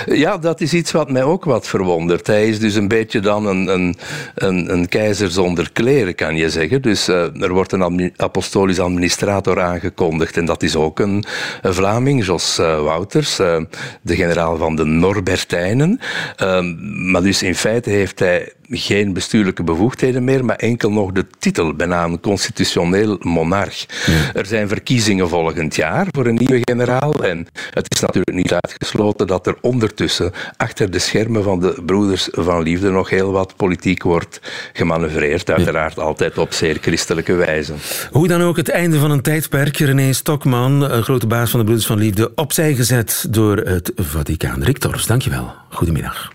Ja, 0.06 0.38
dat 0.38 0.60
is 0.60 0.74
iets 0.74 0.92
wat 0.92 1.10
mij 1.10 1.22
ook 1.22 1.44
wat 1.44 1.66
verwondert. 1.66 2.26
Hij 2.26 2.48
is 2.48 2.58
dus 2.58 2.74
een 2.74 2.88
beetje 2.88 3.20
dan 3.20 3.46
een, 3.46 3.68
een, 3.68 3.96
een, 4.34 4.72
een 4.72 4.88
keizer 4.88 5.30
zonder 5.30 5.72
kleren, 5.72 6.14
kan 6.14 6.36
je 6.36 6.50
zeggen. 6.50 6.82
Dus 6.82 7.08
uh, 7.08 7.42
er 7.42 7.52
wordt 7.52 7.72
een 7.72 8.12
apostolisch 8.16 8.80
administrator 8.80 9.60
aangekondigd 9.60 10.36
en 10.36 10.44
dat 10.44 10.62
is 10.62 10.76
ook 10.76 10.98
een, 10.98 11.24
een 11.62 11.74
Vlaming, 11.74 12.24
Jos 12.24 12.58
uh, 12.58 12.82
Wouters, 12.82 13.40
uh, 13.40 13.56
de 14.02 14.16
generaal 14.16 14.56
van 14.56 14.76
de 14.76 14.84
Norbertijnen. 14.84 16.00
Ehm, 16.36 17.10
maar 17.10 17.22
dus 17.22 17.42
in 17.42 17.54
feite 17.54 17.90
heeft 17.90 18.18
hij 18.18 18.52
geen 18.70 19.12
bestuurlijke 19.12 19.62
bevoegdheden 19.62 20.24
meer, 20.24 20.44
maar 20.44 20.56
enkel 20.56 20.90
nog 20.90 21.12
de 21.12 21.26
titel, 21.38 21.74
bijna 21.74 22.04
een 22.04 22.20
constitutioneel 22.20 23.16
monarch. 23.20 23.86
Er 24.34 24.46
zijn 24.46 24.68
verkiezingen 24.68 25.28
volgend 25.28 25.74
jaar 25.74 26.06
voor 26.10 26.26
een 26.26 26.34
nieuwe 26.34 26.60
generaal 26.62 27.24
en 27.24 27.46
het 27.70 27.94
is 27.94 28.00
natuurlijk 28.00 28.36
niet 28.36 28.52
uitgesloten 28.52 29.26
dat 29.26 29.46
er 29.46 29.56
ondertussen 29.60 30.32
achter 30.56 30.90
de 30.90 30.98
schermen 30.98 31.42
van 31.42 31.60
de 31.60 31.82
broeders 31.86 32.28
van 32.30 32.62
liefde 32.62 32.90
nog 32.90 33.10
heel 33.10 33.32
wat 33.32 33.56
politiek 33.56 34.02
wordt 34.02 34.40
gemanoeuvreerd, 34.72 35.50
uiteraard 35.50 35.98
altijd 35.98 36.38
op 36.38 36.52
zeer 36.52 36.78
christelijke 36.80 37.34
wijze. 37.34 37.72
Hoe 38.10 38.28
dan 38.28 38.42
ook, 38.42 38.56
het 38.56 38.68
einde 38.68 38.98
van 38.98 39.10
een 39.10 39.22
tijdperk. 39.22 39.76
René 39.76 40.12
Stokman, 40.12 40.82
een 40.82 41.02
grote 41.02 41.26
baas 41.26 41.50
van 41.50 41.58
de 41.58 41.64
Broeders 41.64 41.88
van 41.88 41.98
Liefde, 41.98 42.32
opzij 42.34 42.74
gezet 42.74 43.26
door 43.30 43.56
het 43.56 43.92
Vaticaan. 43.96 44.62
Rick 44.62 44.78
Torfs, 44.78 45.06
dankjewel. 45.06 45.52
Goedemiddag. 45.68 46.32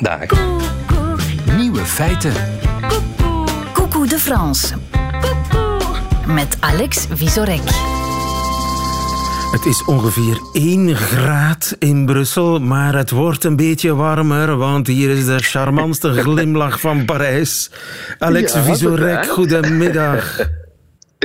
Dag. 0.00 0.26
Nieuwe 1.44 1.84
feiten. 1.84 2.32
Coucou 3.72 4.08
de 4.08 4.18
France. 4.18 4.74
Met 6.26 6.56
Alex 6.60 7.06
Visorek. 7.10 7.60
Het 9.50 9.64
is 9.66 9.84
ongeveer 9.84 10.40
1 10.52 10.96
graad 10.96 11.76
in 11.78 12.06
Brussel, 12.06 12.58
maar 12.60 12.94
het 12.96 13.10
wordt 13.10 13.44
een 13.44 13.56
beetje 13.56 13.94
warmer, 13.94 14.56
want 14.56 14.86
hier 14.86 15.10
is 15.10 15.26
de 15.26 15.38
charmantste 15.38 16.12
glimlach 16.22 16.80
van 16.80 17.04
Parijs. 17.04 17.70
Alex 18.18 18.52
Ja, 18.52 18.62
Visorek, 18.62 19.26
goedemiddag. 19.26 20.50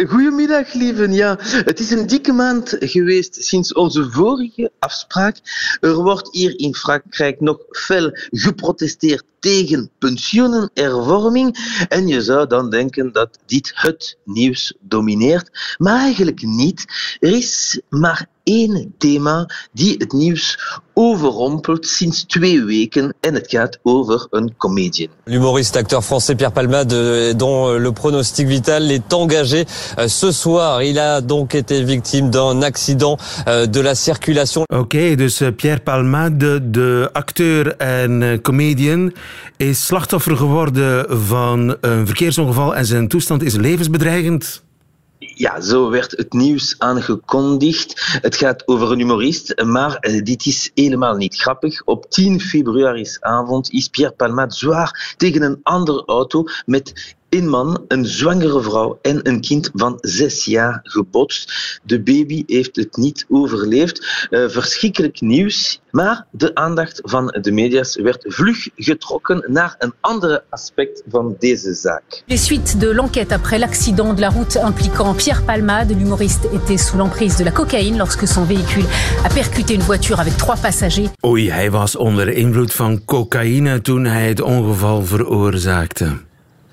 Goedemiddag, 0.07 0.73
lieven. 0.73 1.13
Ja, 1.13 1.37
het 1.39 1.79
is 1.79 1.91
een 1.91 2.07
dikke 2.07 2.31
maand 2.31 2.75
geweest 2.79 3.43
sinds 3.43 3.73
onze 3.73 4.11
vorige 4.11 4.71
afspraak. 4.79 5.37
Er 5.79 5.95
wordt 5.95 6.29
hier 6.31 6.59
in 6.59 6.75
Frankrijk 6.75 7.39
nog 7.39 7.57
fel 7.69 8.09
geprotesteerd 8.31 9.23
tegen 9.47 9.89
pensioenhervorming. 9.99 11.57
En 11.89 12.07
je 12.07 12.21
zou 12.21 12.47
dan 12.47 12.69
denken 12.69 13.11
dat 13.11 13.39
dit 13.45 13.71
het 13.75 14.17
nieuws 14.25 14.73
domineert. 14.81 15.75
Maar 15.77 15.99
eigenlijk 15.99 16.41
niet. 16.41 16.85
Er 17.19 17.35
is 17.35 17.81
maar 17.89 18.27
één 18.47 18.93
thema 18.97 19.49
die 19.71 19.95
het 19.97 20.13
nieuws 20.13 20.59
overrompelt 20.93 21.87
sinds 21.87 22.23
twee 22.23 22.63
weken. 22.63 23.13
En 23.19 23.33
het 23.33 23.45
gaat 23.49 23.79
over 23.83 24.27
een 24.29 24.53
comedian. 24.57 25.09
L'humoriste 25.23 25.79
acteur 25.79 26.01
français 26.01 26.35
Pierre 26.35 26.53
Palmade, 26.53 26.93
euh, 26.93 27.33
dont 27.33 27.67
euh, 27.67 27.79
le 27.79 27.91
pronostic 27.91 28.47
vital 28.47 28.91
est 28.91 29.13
engagé 29.13 29.65
euh, 29.97 30.07
ce 30.07 30.31
soir. 30.31 30.81
Il 30.81 30.97
a 30.97 31.21
donc 31.21 31.53
été 31.53 31.83
victime 31.83 32.29
d'un 32.29 32.61
accident 32.61 33.17
de 33.45 33.81
la 33.81 33.95
circulation. 33.95 34.63
Oké, 34.73 35.15
dus 35.15 35.43
Pierre 35.57 35.81
Palmade, 35.81 36.71
de 36.71 37.09
acteur 37.13 37.75
en 37.79 38.39
comedian, 38.41 39.11
is 39.57 39.85
slachtoffer 39.85 40.37
geworden 40.37 41.25
van 41.25 41.77
een 41.81 42.05
verkeersongeval 42.05 42.75
en 42.75 42.85
zijn 42.85 43.07
toestand 43.07 43.43
is 43.43 43.55
levensbedreigend. 43.55 44.65
Ja, 45.19 45.61
zo 45.61 45.89
werd 45.89 46.11
het 46.11 46.33
nieuws 46.33 46.75
aangekondigd. 46.77 48.17
Het 48.21 48.35
gaat 48.35 48.67
over 48.67 48.91
een 48.91 48.97
humorist, 48.97 49.63
maar 49.63 49.95
eh, 49.95 50.23
dit 50.23 50.45
is 50.45 50.71
helemaal 50.73 51.15
niet 51.15 51.35
grappig. 51.35 51.83
Op 51.83 52.09
10 52.09 52.41
februarisavond 52.41 53.71
is 53.71 53.87
Pierre 53.87 54.13
Palmade 54.13 54.53
zwaar 54.53 55.15
tegen 55.17 55.41
een 55.41 55.59
andere 55.63 56.03
auto 56.05 56.43
met 56.65 57.15
een 57.29 57.49
man, 57.49 57.85
een 57.87 58.05
zwangere 58.05 58.61
vrouw 58.61 58.99
en 59.01 59.27
een 59.27 59.41
kind 59.41 59.69
van 59.73 59.97
zes 60.01 60.45
jaar 60.45 60.79
gebotst. 60.83 61.79
De 61.83 62.01
baby 62.01 62.43
heeft 62.45 62.75
het 62.75 62.97
niet 62.97 63.25
overleefd. 63.29 64.27
Eh, 64.29 64.47
verschrikkelijk 64.47 65.21
nieuws. 65.21 65.81
Maar 65.91 66.25
de 66.31 66.55
aandacht 66.55 67.01
van 67.03 67.37
de 67.41 67.51
media's 67.51 67.95
werd 67.95 68.23
vlug 68.27 68.67
getrokken 68.75 69.43
naar 69.47 69.75
een 69.79 69.93
ander 70.01 70.43
aspect 70.49 71.03
van 71.09 71.35
deze 71.39 71.73
zaak. 71.73 72.23
Les 72.25 72.45
suites 72.45 72.77
de 72.77 72.93
l'enquête 72.93 73.33
après 73.33 73.59
l'accident 73.59 74.15
de 74.15 74.21
la 74.21 74.29
route 74.29 74.59
impliquant 74.59 75.15
Pierre 75.15 75.43
Palmade, 75.43 75.93
l'humoriste 75.95 76.47
était 76.53 76.77
sous 76.77 76.97
l'emprise 76.97 77.37
de 77.37 77.43
la 77.43 77.51
cocaïne 77.51 77.97
lorsque 77.97 78.27
son 78.27 78.45
véhicule 78.45 78.85
a 79.23 79.29
percuté 79.29 79.73
une 79.73 79.83
voiture 79.83 80.19
avec 80.19 80.37
trois 80.37 80.61
passagers. 80.61 81.09
Oei, 81.25 81.51
hij 81.51 81.71
was 81.71 81.95
onder 81.95 82.27
invloed 82.27 82.73
van 82.73 83.05
cocaïne 83.05 83.81
toen 83.81 84.05
hij 84.05 84.27
het 84.27 84.41
ongeval 84.41 85.05
veroorzaakte. 85.05 86.26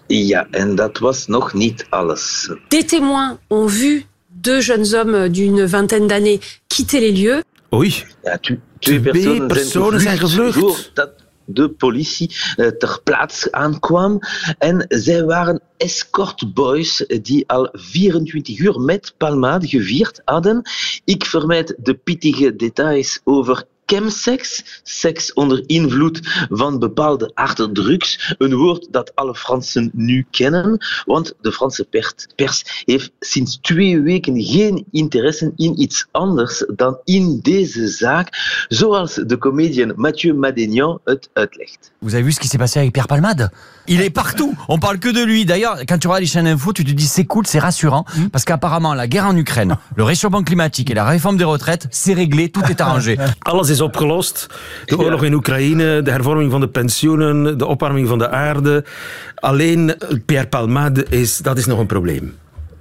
Ja, 0.06 0.46
en 0.50 0.74
dat 0.74 0.98
was 0.98 1.26
nog 1.26 1.52
niet 1.54 1.86
alles. 1.90 2.50
Des 2.68 2.84
témoins 2.86 3.36
ont 3.48 3.70
vu 3.72 4.04
deux 4.42 4.66
jeunes 4.66 4.92
hommes 4.94 5.30
d'une 5.32 5.68
vingtaine 5.68 6.06
d'années 6.06 6.40
quitter 6.68 7.00
les 7.00 7.12
lieux. 7.12 7.42
Oei, 7.72 8.04
Ja, 8.22 8.38
tu- 8.38 8.60
twee 8.78 9.00
Twee 9.00 9.12
personen, 9.12 9.46
personen 9.48 10.00
zijn 10.00 10.18
gevlucht. 10.18 10.58
voordat 10.58 11.10
de 11.46 11.68
politie 11.68 12.30
eh, 12.56 12.66
ter 12.66 13.00
plaatse 13.04 13.52
aankwam. 13.52 14.18
En 14.58 14.84
zij 14.88 15.24
waren 15.24 15.60
escortboys 15.76 17.04
die 17.22 17.44
al 17.48 17.68
24 17.72 18.58
uur 18.58 18.80
met 18.80 19.14
Palmade 19.16 19.68
gevierd 19.68 20.20
hadden. 20.24 20.62
Ik 21.04 21.24
vermijd 21.24 21.74
de 21.78 21.94
pittige 21.94 22.56
details 22.56 23.20
over 23.24 23.64
chemsex, 23.86 24.64
seks 24.82 25.32
onder 25.32 25.62
invloed 25.66 26.20
van 26.50 26.78
bepaalde 26.78 27.30
harde 27.34 27.72
drugs. 27.72 28.34
Een 28.38 28.54
woord 28.54 28.88
dat 28.90 29.14
alle 29.14 29.34
Fransen 29.34 29.90
nu 29.92 30.26
kennen, 30.30 30.78
want 31.04 31.34
de 31.40 31.52
Franse 31.52 31.84
pers, 31.84 32.12
pers 32.34 32.82
heeft 32.84 33.12
sinds 33.20 33.58
twee 33.62 34.00
weken 34.00 34.42
geen 34.42 34.84
interesse 34.90 35.52
in 35.56 35.80
iets 35.80 36.06
anders 36.10 36.64
dan 36.76 36.98
in 37.04 37.38
deze 37.42 37.88
zaak, 37.88 38.28
zoals 38.68 39.14
de 39.14 39.38
comedian 39.38 39.92
Mathieu 39.96 40.34
Madénian 40.34 41.00
het 41.04 41.28
uitlegt. 41.32 41.92
Vous 42.00 42.14
avez 42.14 42.24
vu 42.24 42.32
ce 42.32 42.40
qui 42.40 42.48
s'est 42.48 42.58
passé 42.58 42.78
avec 42.78 42.92
Pierre 42.92 43.06
Palmade? 43.06 43.50
Il 43.86 44.00
est 44.00 44.10
partout. 44.10 44.54
On 44.68 44.78
parle 44.78 44.98
que 44.98 45.08
de 45.08 45.22
lui. 45.22 45.44
D'ailleurs, 45.44 45.78
quand 45.86 45.98
tu 45.98 46.06
regardes 46.06 46.22
les 46.22 46.26
chaînes 46.26 46.46
info, 46.46 46.72
tu 46.72 46.84
te 46.84 46.90
dis 46.90 47.06
c'est 47.06 47.24
cool, 47.24 47.46
c'est 47.46 47.58
rassurant, 47.58 48.04
parce 48.32 48.44
qu'apparemment 48.44 48.94
la 48.94 49.06
guerre 49.06 49.26
en 49.26 49.36
Ukraine, 49.36 49.76
le 49.94 50.04
réchauffement 50.04 50.42
climatique 50.42 50.90
et 50.90 50.94
la 50.94 51.04
réforme 51.04 51.36
des 51.36 51.44
retraites, 51.44 51.86
c'est 51.90 52.14
réglé, 52.14 52.48
tout 52.48 52.62
est 52.68 52.80
arrangé. 52.80 53.18
alles 53.44 53.73
is 53.74 53.80
opgelost. 53.80 54.46
De 54.84 54.98
oorlog 54.98 55.22
in 55.22 55.34
Oekraïne, 55.34 56.02
de 56.02 56.10
hervorming 56.10 56.50
van 56.50 56.60
de 56.60 56.68
pensioenen, 56.68 57.58
de 57.58 57.66
opwarming 57.66 58.08
van 58.08 58.18
de 58.18 58.28
aarde. 58.28 58.84
Alleen 59.34 59.94
Pierre 60.26 60.48
Palmade, 60.48 61.06
is, 61.08 61.38
dat 61.38 61.58
is 61.58 61.66
nog 61.66 61.78
een 61.78 61.86
probleem. 61.86 62.38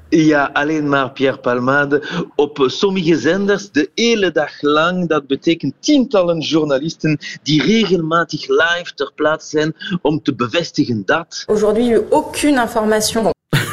Ja, 0.09 0.49
alleen 0.53 0.89
maar 0.89 1.11
Pierre 1.11 1.37
Palmade 1.37 2.03
op 2.35 2.63
sommige 2.65 3.17
zenders 3.17 3.71
de 3.71 3.89
hele 3.95 4.31
dag 4.31 4.61
lang. 4.61 5.07
Dat 5.09 5.27
betekent 5.27 5.73
tientallen 5.79 6.39
journalisten 6.39 7.19
die 7.43 7.63
regelmatig 7.63 8.47
live 8.47 8.91
ter 8.95 9.11
plaatse 9.15 9.49
zijn 9.49 9.75
om 10.01 10.21
te 10.21 10.35
bevestigen 10.35 11.03
dat. 11.05 11.43
Aujourd'hui, 11.47 12.01
aucune 12.09 12.61
information. 12.61 13.31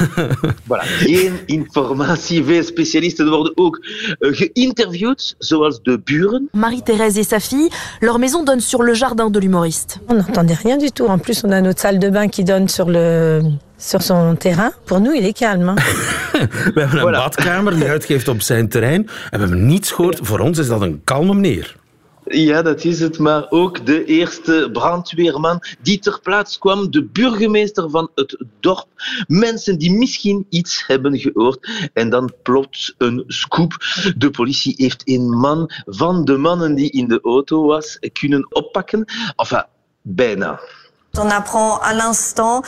Voilà, 0.68 0.82
geen 0.84 1.32
informatie. 1.46 2.44
Veel 2.44 2.62
specialisten 2.62 3.28
worden 3.28 3.52
ook 3.56 3.78
eh, 4.18 4.28
geïnterviewd, 4.32 5.34
zoals 5.38 5.80
de 5.82 6.00
buren. 6.04 6.48
Marie-Thérèse 6.52 7.18
et 7.18 7.28
sa 7.28 7.38
fille, 7.40 7.68
leur 8.00 8.18
maison 8.18 8.42
donne 8.44 8.60
sur 8.60 8.82
le 8.82 8.94
jardin 8.94 9.30
de 9.30 9.38
l'humoriste. 9.38 9.98
On 10.08 10.14
n'entendait 10.14 10.54
rien 10.62 10.76
du 10.78 10.90
tout. 10.90 11.06
En 11.06 11.18
plus, 11.18 11.44
on 11.44 11.50
a 11.52 11.60
notre 11.60 11.80
salle 11.80 11.98
de 11.98 12.08
bain 12.10 12.28
qui 12.28 12.44
donne 12.44 12.68
sur, 12.68 12.88
le, 12.88 13.42
sur 13.78 14.02
son 14.02 14.36
terrain. 14.36 14.72
Pour 14.86 15.00
nous, 15.00 15.12
il 15.12 15.24
est 15.26 15.38
calme. 15.38 15.68
hein. 15.68 15.76
We 16.74 16.80
hebben 16.80 16.98
een 16.98 17.06
Voilà. 17.08 17.18
badkamer 17.18 17.74
die 17.74 17.84
uitgeeft 17.88 18.28
op 18.28 18.40
zijn 18.40 18.68
terrein. 18.68 19.06
En 19.30 19.38
we 19.40 19.46
hebben 19.46 19.66
niets 19.66 19.90
gehoord. 19.90 20.18
Voor 20.22 20.38
ons 20.38 20.58
is 20.58 20.68
dat 20.68 20.80
een 20.80 21.00
kalme 21.04 21.34
meneer. 21.34 21.76
Ja, 22.32 22.62
dat 22.62 22.84
is 22.84 23.00
het. 23.00 23.18
Maar 23.18 23.50
ook 23.50 23.86
de 23.86 24.04
eerste 24.04 24.68
brandweerman 24.72 25.62
die 25.82 25.98
ter 25.98 26.20
plaatse 26.20 26.58
kwam, 26.58 26.90
de 26.90 27.04
burgemeester 27.04 27.90
van 27.90 28.10
het 28.14 28.44
dorp. 28.60 28.86
Mensen 29.26 29.78
die 29.78 29.92
misschien 29.92 30.46
iets 30.48 30.86
hebben 30.86 31.18
gehoord. 31.18 31.90
En 31.92 32.10
dan 32.10 32.32
plots 32.42 32.94
een 32.98 33.24
scoop. 33.26 33.76
De 34.16 34.30
politie 34.30 34.74
heeft 34.76 35.02
een 35.04 35.28
man 35.30 35.70
van 35.84 36.24
de 36.24 36.36
mannen 36.36 36.74
die 36.74 36.90
in 36.90 37.08
de 37.08 37.20
auto 37.22 37.66
was 37.66 37.98
kunnen 38.12 38.54
oppakken. 38.54 39.04
Enfin, 39.36 39.64
bijna. 40.02 40.60
On 41.18 41.28
apprend 41.30 41.78
à 41.78 41.92
l'instant 41.92 42.62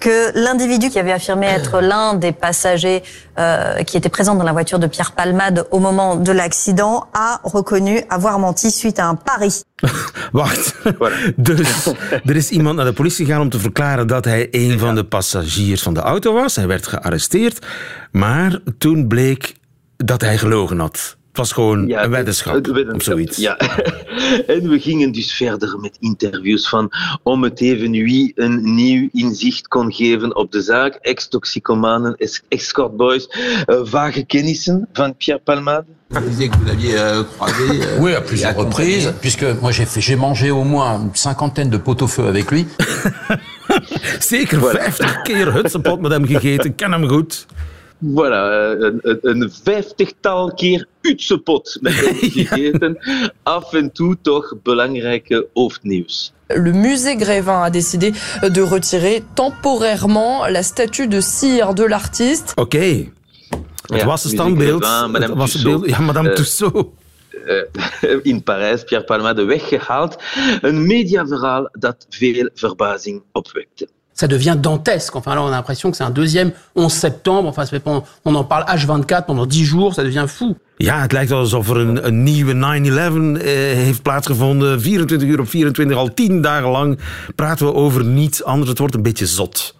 que 0.00 0.32
l'individu 0.34 0.90
qui 0.90 0.98
avait 0.98 1.12
affirmé 1.12 1.46
être 1.58 1.80
l'un 1.80 2.14
des 2.14 2.32
passagers 2.32 3.02
euh, 3.38 3.82
qui 3.82 3.96
était 3.96 4.08
présent 4.08 4.34
dans 4.34 4.44
la 4.44 4.52
voiture 4.52 4.78
de 4.78 4.86
Pierre 4.86 5.12
Palmade 5.12 5.66
au 5.70 5.78
moment 5.78 6.16
de 6.16 6.32
l'accident 6.32 7.06
a 7.14 7.40
reconnu 7.44 8.02
avoir 8.10 8.38
menti 8.38 8.70
suite 8.70 8.98
à 8.98 9.06
un 9.06 9.14
pari. 9.14 9.62
Wacht. 10.32 10.74
Dus 11.36 11.86
er 12.24 12.36
is 12.36 12.50
iemand 12.50 12.76
naar 12.76 12.84
de 12.84 12.92
politie 12.92 13.26
gegaan 13.26 13.40
om 13.40 13.50
te 13.50 13.58
verklaren 13.58 14.06
dat 14.06 14.24
hij 14.24 14.48
een 14.50 14.78
van 14.78 14.94
de 14.94 15.04
passagiers 15.04 15.82
van 15.82 15.94
de 15.94 16.00
auto 16.00 16.32
was. 16.32 16.56
Hij 16.56 16.66
werd 16.66 16.86
gearresteerd. 16.86 17.66
Maar 18.12 18.58
toen 18.78 19.08
bleek 19.08 19.54
dat 19.96 20.20
hij 20.20 20.38
gelogen 20.38 20.78
had. 20.78 21.16
Het 21.34 21.42
was 21.42 21.52
gewoon 21.52 21.86
Ja, 21.86 22.04
een 22.04 22.10
weddenschap 22.10 22.54
het 22.54 22.66
weddenschap, 22.66 22.94
of 22.96 23.02
zoiets. 23.02 23.36
Ja. 23.36 23.56
en 24.54 24.68
we 24.68 24.80
gingen 24.80 25.12
dus 25.12 25.32
verder 25.32 25.78
met 25.80 25.96
interviews 26.00 26.68
van 26.68 26.90
om 27.22 27.42
het 27.42 27.60
even 27.60 27.90
wie 27.90 28.32
een 28.34 28.74
nieuw 28.74 29.08
inzicht 29.12 29.68
kon 29.68 29.92
geven 29.92 30.36
op 30.36 30.52
de 30.52 30.62
zaak. 30.62 30.94
Ex-toxicomanen, 30.94 32.16
ex- 32.16 32.42
escortboys, 32.48 33.26
eh, 33.26 33.80
vage 33.82 34.24
kennissen 34.24 34.88
van 34.92 35.16
Pierre 35.16 35.40
Palmade. 35.44 35.84
L'aviez 36.08 36.50
euh, 36.94 37.18
euh, 37.18 38.00
Oui, 38.00 38.14
à 38.14 38.20
plusieurs 38.20 38.56
reprises, 38.56 39.12
puisque 39.20 39.44
moi 39.60 39.72
j'ai 39.72 39.86
fait, 39.86 40.00
j'ai 40.04 40.16
mangé 40.16 40.50
au 40.50 40.64
moins 40.64 41.00
une 41.00 41.14
cinquantaine 41.14 41.70
de 41.70 41.78
pot-au-feu 41.78 42.26
avec 42.26 42.50
lui. 42.50 42.66
Zeker 44.18 44.60
50 44.60 45.22
keer 45.22 45.52
hutsenpot 45.52 46.00
met 46.00 46.12
hem 46.12 46.26
gegeten. 46.26 46.74
Ken 46.74 46.92
hem 46.92 47.08
goed. 47.08 47.46
Voilà, 48.02 48.50
eh, 48.50 48.70
een, 48.78 48.98
een, 49.02 49.18
een 49.22 49.52
vijftigtal 49.62 50.54
keer 50.54 50.86
utsepot 51.00 51.78
met 51.80 51.94
hem 52.04 52.14
gegeten. 52.14 52.98
Af 53.42 53.72
en 53.72 53.92
toe 53.92 54.16
toch 54.22 54.54
belangrijke 54.62 55.46
hoofdnieuws. 55.54 56.32
Le 56.46 56.72
musée 56.72 57.16
Grévin 57.16 57.62
a 57.62 57.70
décidé 57.70 58.10
de 58.52 58.62
retirer 58.64 59.22
temporairement 59.34 60.46
la 60.50 60.62
statue 60.62 61.08
de 61.08 61.20
cire 61.20 61.72
de 61.74 61.88
l'artiste. 61.88 62.52
Oké. 62.56 62.78
Het 63.86 64.00
Ja, 64.00 64.04
was 64.06 64.24
een 64.24 64.30
standbeeld. 64.30 64.84
Grévin, 64.84 65.10
Madame 65.10 65.26
Het 65.26 65.36
was 65.36 65.50
Tussaud. 65.52 65.80
beeld. 65.80 65.90
Ja, 65.96 66.00
Madame 66.00 66.28
Eh, 66.28 66.34
Tussaud. 66.34 66.86
eh, 67.46 68.18
in 68.32 68.42
Parijs, 68.42 68.84
Pierre 68.84 69.04
Palmade 69.06 69.44
weggehaald. 69.44 70.16
Een 70.60 70.86
mediaverhaal 70.86 71.68
dat 71.72 72.06
veel 72.08 72.50
verbazing 72.54 73.22
opwekte. 73.32 73.88
Ça 74.14 74.26
devient 74.26 74.56
dantesque. 74.60 75.16
Enfin, 75.16 75.34
là, 75.34 75.42
on 75.42 75.46
a 75.46 75.50
l'impression 75.50 75.90
que 75.90 75.96
c'est 75.96 76.04
un 76.04 76.10
deuxième 76.10 76.52
11 76.74 76.92
septembre. 76.92 77.48
Enfin, 77.48 77.64
ça 77.64 77.70
fait 77.70 77.80
pendant- 77.80 78.04
on 78.24 78.34
en 78.34 78.44
parle 78.44 78.64
H24 78.64 79.24
pendant 79.26 79.46
10 79.46 79.64
jours. 79.64 79.94
Ça 79.94 80.02
devient 80.04 80.26
fou. 80.28 80.54
Ja, 80.78 81.00
het 81.00 81.12
lijkt 81.12 81.30
alsof 81.32 81.70
er 81.70 81.76
een, 81.76 82.06
een 82.06 82.22
nieuwe 82.22 82.52
9-11 82.52 83.36
eh, 83.36 83.44
heeft 83.74 84.02
plaatsgevonden. 84.02 84.80
24 84.80 85.28
uur 85.28 85.40
op 85.40 85.48
24, 85.48 85.96
al 85.96 86.14
10 86.14 86.40
dagen 86.42 86.70
lang 86.70 86.98
praten 87.34 87.66
we 87.66 87.74
over 87.74 88.04
niets 88.04 88.44
anders. 88.44 88.68
Het 88.68 88.78
wordt 88.78 88.94
een 88.94 89.02
beetje 89.02 89.26
zot. 89.26 89.74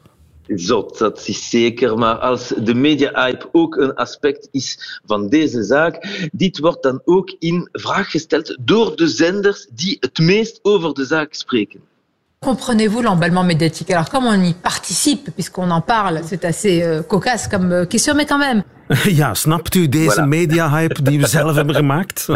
Zot, 0.47 0.99
dat 0.99 1.23
is 1.27 1.51
zeker. 1.51 1.99
Maar 1.99 2.15
als 2.17 2.53
de 2.59 2.75
media-hype 2.75 3.49
ook 3.53 3.77
een 3.77 3.95
aspect 3.95 4.49
is 4.51 5.01
van 5.07 5.29
deze 5.29 5.63
zaak, 5.63 6.29
dit 6.33 6.59
wordt 6.59 6.83
dan 6.83 7.01
ook 7.05 7.35
in 7.39 7.69
vraag 7.73 8.11
gesteld 8.11 8.59
door 8.61 8.97
de 8.97 9.09
zenders 9.09 9.67
die 9.75 9.97
het 10.01 10.19
meest 10.19 10.59
over 10.63 10.95
de 10.95 11.05
zaak 11.05 11.35
spreken. 11.35 11.81
Comprenez-vous 12.45 13.01
l'emballement 13.03 13.43
médiatique? 13.43 13.91
Alors 13.91 14.11
comme 14.11 14.27
on 14.27 14.43
y 14.43 14.53
participe, 14.53 15.31
puisqu'on 15.35 15.71
en 15.71 15.81
parle, 15.81 16.21
c'est 16.25 16.45
assez 16.45 16.83
euh, 16.83 17.03
cocasse 17.03 17.49
comme 17.49 17.73
euh, 17.73 17.87
question, 17.87 18.15
mais 18.15 18.27
quand 18.27 18.39
même. 18.39 18.63
Ja, 19.21 19.35
snapt 19.35 19.75
u 19.75 19.89
deze 19.89 20.11
Voilà. 20.11 20.27
media-hype 20.27 21.03
die 21.03 21.19
we 21.21 21.27
zelf 21.39 21.55
hebben 21.57 21.75
gemaakt? 21.75 22.27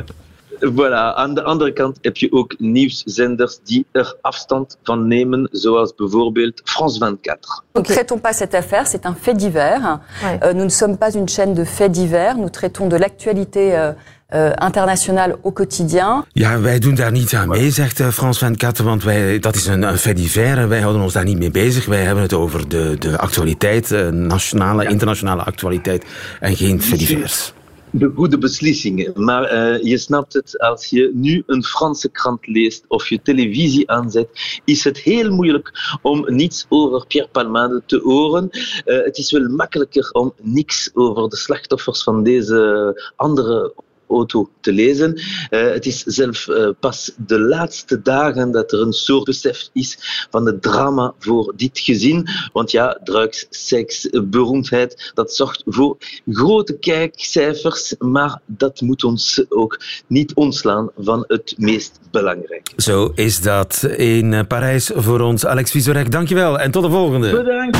Voilà, 0.61 1.15
aan 1.15 1.35
de 1.35 1.43
andere 1.43 1.73
kant 1.73 1.99
heb 2.03 2.17
je 2.17 2.33
ook 2.33 2.55
nieuwszenders 2.59 3.59
die 3.65 3.87
er 3.93 4.17
afstand 4.23 4.79
van 4.83 5.07
nemen, 5.09 5.49
zoals 5.53 5.95
bijvoorbeeld 5.95 6.61
France 6.65 6.99
24. 6.99 7.65
Nous 7.75 7.83
ne 7.89 7.95
traitons 7.95 8.21
pas 8.21 8.37
cette 8.37 8.55
affaire, 8.55 8.87
c'est 8.87 9.07
un 9.07 9.15
fait 9.21 9.37
divers. 9.39 9.99
Euh, 10.43 10.53
nous 10.53 10.65
ne 10.65 10.71
sommes 10.71 10.97
pas 10.97 11.15
une 11.15 11.29
chaîne 11.29 11.55
de 11.55 11.65
faits 11.65 11.93
divers, 11.93 12.37
nous 12.37 12.51
traitons 12.51 12.89
de 12.89 12.97
l'actualité 12.97 13.77
euh, 13.77 13.93
euh, 14.29 14.53
internationale 14.65 15.39
au 15.43 15.53
quotidien. 15.53 16.25
Ja, 16.33 16.61
wij 16.61 16.79
doen 16.79 16.95
daar 16.95 17.13
niet 17.13 17.35
aan 17.35 17.49
mee, 17.49 17.71
zegt 17.71 18.01
eh, 18.01 18.09
Frans 18.09 18.39
van 18.39 18.57
Katten, 18.57 18.85
want 18.85 19.03
wij, 19.05 19.39
dat 19.39 19.55
is 19.55 19.67
een, 19.67 19.83
een 19.83 19.99
fait 19.99 20.17
divers 20.17 20.59
en 20.59 20.69
wij 20.69 20.81
houden 20.81 21.03
ons 21.03 21.13
daar 21.13 21.25
niet 21.25 21.39
mee 21.39 21.51
bezig. 21.51 21.87
Wij 21.87 22.03
hebben 22.03 22.23
het 22.23 22.33
over 22.33 22.69
de, 22.69 22.97
de 22.99 23.19
actualiteit, 23.19 23.93
eh, 23.93 24.09
nationale, 24.09 24.89
internationale 24.89 25.43
actualiteit 25.43 26.05
en 26.41 26.57
geen 26.57 26.83
fait 26.83 26.99
divers. 26.99 27.53
De 27.91 28.13
goede 28.15 28.39
beslissingen. 28.39 29.13
Maar 29.15 29.43
eh, 29.43 29.83
je 29.83 29.99
snapt 29.99 30.33
het, 30.33 30.59
als 30.59 30.87
je 30.87 31.11
nu 31.15 31.43
een 31.47 31.65
Franse 31.65 32.09
krant 32.11 32.47
leest 32.47 32.85
of 32.89 33.09
je 33.09 33.23
televisie 33.23 33.91
aanzet, 33.91 34.29
is 34.65 34.85
het 34.85 34.99
heel 34.99 35.31
moeilijk 35.31 35.99
om 36.03 36.25
niets 36.27 36.67
over 36.69 37.07
Pierre 37.07 37.31
Palmade 37.31 37.83
te 37.87 38.01
horen. 38.05 38.51
Eh, 38.51 39.05
het 39.05 39.19
is 39.19 39.31
wel 39.31 39.49
makkelijker 39.49 40.11
om 40.13 40.33
niks 40.41 40.91
over 40.95 41.29
de 41.29 41.37
slachtoffers 41.37 42.03
van 42.03 42.23
deze 42.23 43.13
andere 43.17 43.73
auto 44.09 44.51
te 44.61 44.73
lezen. 44.73 45.21
Eh, 45.51 45.71
het 45.71 45.87
is 45.87 46.03
zelf 46.03 46.49
eh, 46.49 46.69
pas 46.81 47.13
de 47.27 47.41
laatste 47.41 48.03
dagen 48.03 48.51
dat 48.51 48.73
er 48.73 48.81
een 48.81 48.93
soort 48.93 49.25
besef 49.25 49.69
is 49.73 49.99
van 50.31 50.47
het 50.47 50.63
drama 50.63 51.15
voor 51.19 51.53
dit 51.57 51.79
gezin. 51.79 52.29
Want 52.53 52.71
ja, 52.71 53.01
drugs, 53.05 53.47
seks, 53.51 54.09
beroemdheid, 54.25 55.11
dat 55.15 55.35
zorgt 55.35 55.63
voor 55.67 55.97
grote 56.31 56.79
kijkcijfers, 56.79 57.95
maar 57.99 58.41
dat 58.47 58.81
moet 58.81 59.05
ons 59.05 59.45
ook 59.49 59.81
niet 60.07 60.35
ontslaan 60.35 60.91
van 60.99 61.25
het 61.27 61.55
meest 61.57 62.01
belangrijke. 62.11 62.73
Zo 62.77 63.13
is 63.15 63.41
dat 63.41 63.83
in 63.97 64.47
Parijs 64.47 64.91
voor 64.95 65.21
ons. 65.21 65.47
Alex 65.47 65.71
Vizorek, 65.71 66.11
dankjewel 66.11 66.59
en 66.59 66.71
tot 66.71 66.83
de 66.83 66.91
volgende. 66.91 67.31
Bedankt. 67.31 67.79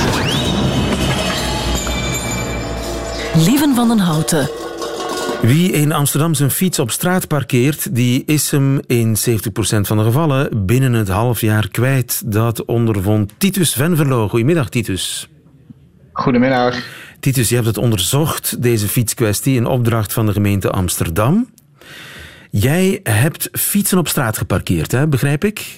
Lieven 3.45 3.75
van 3.75 3.89
den 3.89 3.99
Houten. 3.99 4.68
Wie 5.43 5.73
in 5.73 5.93
Amsterdam 5.93 6.35
zijn 6.35 6.51
fiets 6.51 6.79
op 6.79 6.91
straat 6.91 7.29
parkeert, 7.29 7.95
die 7.95 8.23
is 8.27 8.51
hem 8.51 8.81
in 8.87 9.17
70% 9.17 9.21
van 9.61 9.97
de 9.97 10.05
gevallen 10.05 10.67
binnen 10.67 10.93
het 10.93 11.09
half 11.09 11.41
jaar 11.41 11.69
kwijt. 11.69 12.33
Dat 12.33 12.65
ondervond 12.65 13.33
Titus 13.39 13.73
Venverlo. 13.73 14.29
Goedemiddag, 14.29 14.69
Titus. 14.69 15.29
Goedemiddag. 16.13 16.83
Titus, 17.21 17.49
je 17.49 17.55
hebt 17.55 17.67
het 17.67 17.79
onderzocht, 17.79 18.63
deze 18.63 18.89
fietskwestie, 18.89 19.57
in 19.57 19.67
opdracht 19.67 20.13
van 20.13 20.27
de 20.27 20.33
gemeente 20.33 20.71
Amsterdam. 20.71 21.51
Jij 22.51 23.01
hebt 23.03 23.49
fietsen 23.53 23.99
op 23.99 24.09
straat 24.09 24.39
geparkeerd, 24.39 24.93
hè? 24.93 25.09
begrijp 25.09 25.45
ik? 25.45 25.77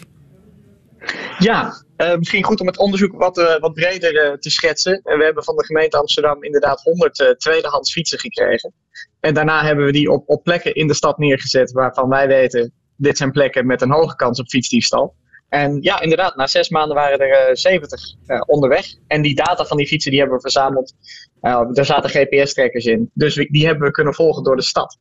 Ja, 1.38 1.83
eh, 1.97 2.17
misschien 2.17 2.45
goed 2.45 2.61
om 2.61 2.67
het 2.67 2.79
onderzoek 2.79 3.19
wat, 3.19 3.38
eh, 3.38 3.59
wat 3.59 3.75
breder 3.75 4.17
eh, 4.17 4.32
te 4.32 4.50
schetsen. 4.50 5.00
En 5.04 5.19
we 5.19 5.25
hebben 5.25 5.45
van 5.45 5.56
de 5.56 5.65
gemeente 5.65 5.97
Amsterdam 5.97 6.45
inderdaad 6.45 6.82
100 6.82 7.21
eh, 7.21 7.30
tweedehands 7.30 7.93
fietsen 7.93 8.19
gekregen. 8.19 8.73
En 9.21 9.35
daarna 9.35 9.65
hebben 9.65 9.85
we 9.85 9.93
die 9.93 10.11
op, 10.11 10.28
op 10.28 10.45
plekken 10.45 10.75
in 10.75 10.87
de 10.87 10.95
stad 10.95 11.19
neergezet 11.19 11.73
waarvan 11.73 12.09
wij 12.09 12.26
weten, 12.26 12.73
dit 12.97 13.17
zijn 13.17 13.30
plekken 13.30 13.67
met 13.67 13.83
een 13.83 13.93
hoge 13.93 14.17
kans 14.17 14.41
op 14.41 14.49
fietsdiefstal. 14.49 15.15
En 15.49 15.83
ja, 15.83 16.00
inderdaad, 16.00 16.37
na 16.37 16.47
zes 16.47 16.69
maanden 16.69 16.97
waren 16.97 17.19
er 17.19 17.49
eh, 17.49 17.54
70 17.54 18.00
eh, 18.26 18.41
onderweg. 18.47 18.87
En 19.06 19.23
die 19.23 19.35
data 19.35 19.65
van 19.65 19.76
die 19.76 19.87
fietsen 19.87 20.11
die 20.11 20.21
hebben 20.21 20.37
we 20.37 20.43
verzameld. 20.43 20.95
Eh, 21.41 21.63
er 21.73 21.85
zaten 21.85 22.11
GPS-trekkers 22.11 22.85
in. 22.85 23.11
Dus 23.15 23.35
die 23.35 23.67
hebben 23.67 23.87
we 23.87 23.93
kunnen 23.93 24.15
volgen 24.15 24.45
door 24.45 24.56
de 24.56 24.63
stad. 24.63 24.99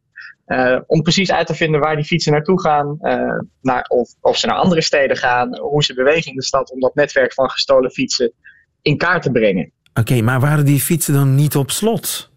Eh, 0.49 0.79
om 0.87 1.01
precies 1.01 1.31
uit 1.31 1.47
te 1.47 1.55
vinden 1.55 1.79
waar 1.79 1.95
die 1.95 2.05
fietsen 2.05 2.31
naartoe 2.31 2.61
gaan, 2.61 2.97
eh, 2.99 3.39
naar, 3.61 3.85
of, 3.87 4.09
of 4.21 4.37
ze 4.37 4.47
naar 4.47 4.55
andere 4.55 4.81
steden 4.81 5.17
gaan, 5.17 5.57
hoe 5.59 5.83
ze 5.83 5.93
bewegen 5.93 6.31
in 6.31 6.37
de 6.37 6.43
stad, 6.43 6.71
om 6.71 6.79
dat 6.79 6.95
netwerk 6.95 7.33
van 7.33 7.49
gestolen 7.49 7.91
fietsen 7.91 8.33
in 8.81 8.97
kaart 8.97 9.21
te 9.21 9.31
brengen. 9.31 9.71
Oké, 9.93 10.21
maar 10.21 10.39
waren 10.39 10.65
die 10.65 10.79
fietsen 10.79 11.13
dan 11.13 11.35
niet 11.35 11.55
op 11.55 11.71
slot? 11.71 12.31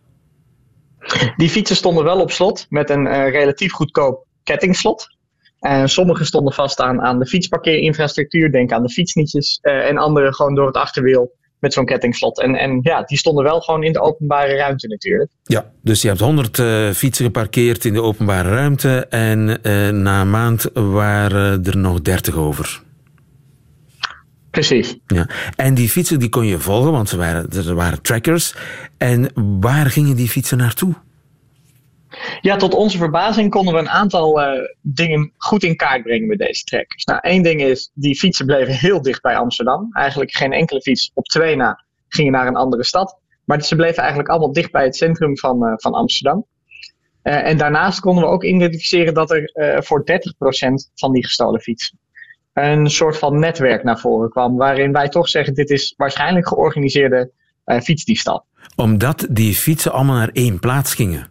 Die 1.37 1.49
fietsen 1.49 1.77
stonden 1.77 2.05
wel 2.05 2.21
op 2.21 2.31
slot 2.31 2.67
met 2.69 2.91
een 2.91 3.07
eh, 3.07 3.31
relatief 3.31 3.73
goedkoop 3.73 4.27
kettingslot. 4.43 5.07
En 5.59 5.89
sommige 5.89 6.25
stonden 6.25 6.53
vast 6.53 6.81
aan, 6.81 7.01
aan 7.01 7.19
de 7.19 7.27
fietsparkeerinfrastructuur, 7.27 8.53
denk 8.53 8.73
aan 8.73 8.83
de 8.83 8.91
fietsnietjes. 8.91 9.59
eh, 9.63 9.89
en 9.89 9.99
andere 9.99 10.35
gewoon 10.35 10.55
door 10.55 10.67
het 10.67 10.77
achterwiel 10.77 11.33
met 11.59 11.73
zo'n 11.73 11.85
kettingslot. 11.85 12.41
En, 12.41 12.55
en 12.55 12.81
ja, 12.83 13.03
die 13.03 13.19
stonden 13.19 13.45
wel 13.45 13.61
gewoon 13.61 13.83
in 13.83 13.93
de 13.93 14.01
openbare 14.01 14.57
ruimte 14.57 14.89
natuurlijk. 14.89 15.31
Ja, 15.43 15.71
dus 15.83 16.03
je 16.03 16.09
hebt 16.09 16.21
100 16.21 16.59
eh, 16.59 16.91
fietsen 16.91 17.25
geparkeerd 17.25 17.85
in 17.85 17.93
de 17.93 18.03
openbare 18.03 18.49
ruimte 18.49 19.07
en 19.11 19.45
na 20.03 20.21
een 20.21 20.31
maand 20.31 20.71
waren 20.73 21.65
er 21.65 21.77
nog 21.77 22.03
30 22.03 22.37
over. 22.37 22.83
Precies. 24.53 24.97
Ja. 25.07 25.29
En 25.57 25.75
die 25.75 25.89
fietsen 25.89 26.19
die 26.19 26.29
kon 26.29 26.47
je 26.47 26.59
volgen, 26.59 26.93
want 26.93 27.09
ze 27.09 27.17
waren, 27.17 27.51
er 27.51 27.75
waren 27.75 28.03
trackers. 28.03 28.55
En 28.97 29.31
waar 29.61 29.87
gingen 29.87 30.17
die 30.17 30.29
fietsen 30.29 30.59
naartoe? 30.59 30.95
Ja, 32.41 32.57
tot 32.57 32.75
onze 32.75 32.99
verbazing 32.99 33.51
konden 33.51 33.75
we 33.75 33.81
een 33.81 33.89
aantal 33.89 34.43
eh, 34.43 34.61
dingen 34.81 35.33
goed 35.37 35.63
in 35.63 35.77
kaart 35.77 36.03
brengen 36.03 36.29
met 36.29 36.39
deze 36.39 36.65
trackers. 36.65 37.05
Nou, 37.05 37.21
één 37.23 37.43
ding 37.43 37.63
is, 37.63 37.91
die 37.95 38.19
fietsen 38.19 38.47
bleven 38.47 38.75
heel 38.75 39.03
dicht 39.03 39.23
bij 39.23 39.37
Amsterdam. 39.37 39.89
Eigenlijk 39.93 40.33
geen 40.33 40.53
enkele 40.53 40.81
fiets 40.81 41.11
op 41.15 41.25
twee 41.25 41.57
na 41.57 41.85
gingen 42.09 42.33
naar 42.33 42.47
een 42.47 42.57
andere 42.57 42.85
stad. 42.85 43.19
Maar 43.45 43.63
ze 43.63 43.77
bleven 43.77 43.99
eigenlijk 43.99 44.29
allemaal 44.29 44.53
dicht 44.53 44.73
bij 44.73 44.85
het 44.85 44.97
centrum 44.97 45.39
van, 45.39 45.67
eh, 45.67 45.73
van 45.77 45.93
Amsterdam. 45.93 46.47
Eh, 47.23 47.49
en 47.49 47.57
daarnaast 47.57 48.01
konden 48.01 48.25
we 48.25 48.31
ook 48.31 48.45
identificeren 48.45 49.15
dat 49.15 49.31
er 49.31 49.51
voor 49.85 50.05
30% 50.05 50.91
van 50.95 51.13
die 51.13 51.25
gestolen 51.25 51.61
fietsen 51.61 52.01
een 52.53 52.91
soort 52.91 53.19
van 53.19 53.39
netwerk 53.39 53.85
naar 53.85 53.99
voren 53.99 54.31
kwam. 54.31 54.57
Waarin 54.57 54.93
wij 54.93 55.09
toch 55.09 55.29
zeggen, 55.29 55.55
dit 55.55 55.71
is 55.71 55.95
waarschijnlijk 55.97 56.49
georganiseerde 56.49 57.31
eh, 57.65 57.81
fietsdiefstal. 57.81 58.45
Omdat 58.77 59.27
die 59.31 59.55
fietsen 59.55 59.93
allemaal 59.93 60.17
naar 60.17 60.31
één 60.33 60.59
plaats 60.59 60.95
gingen. 60.95 61.31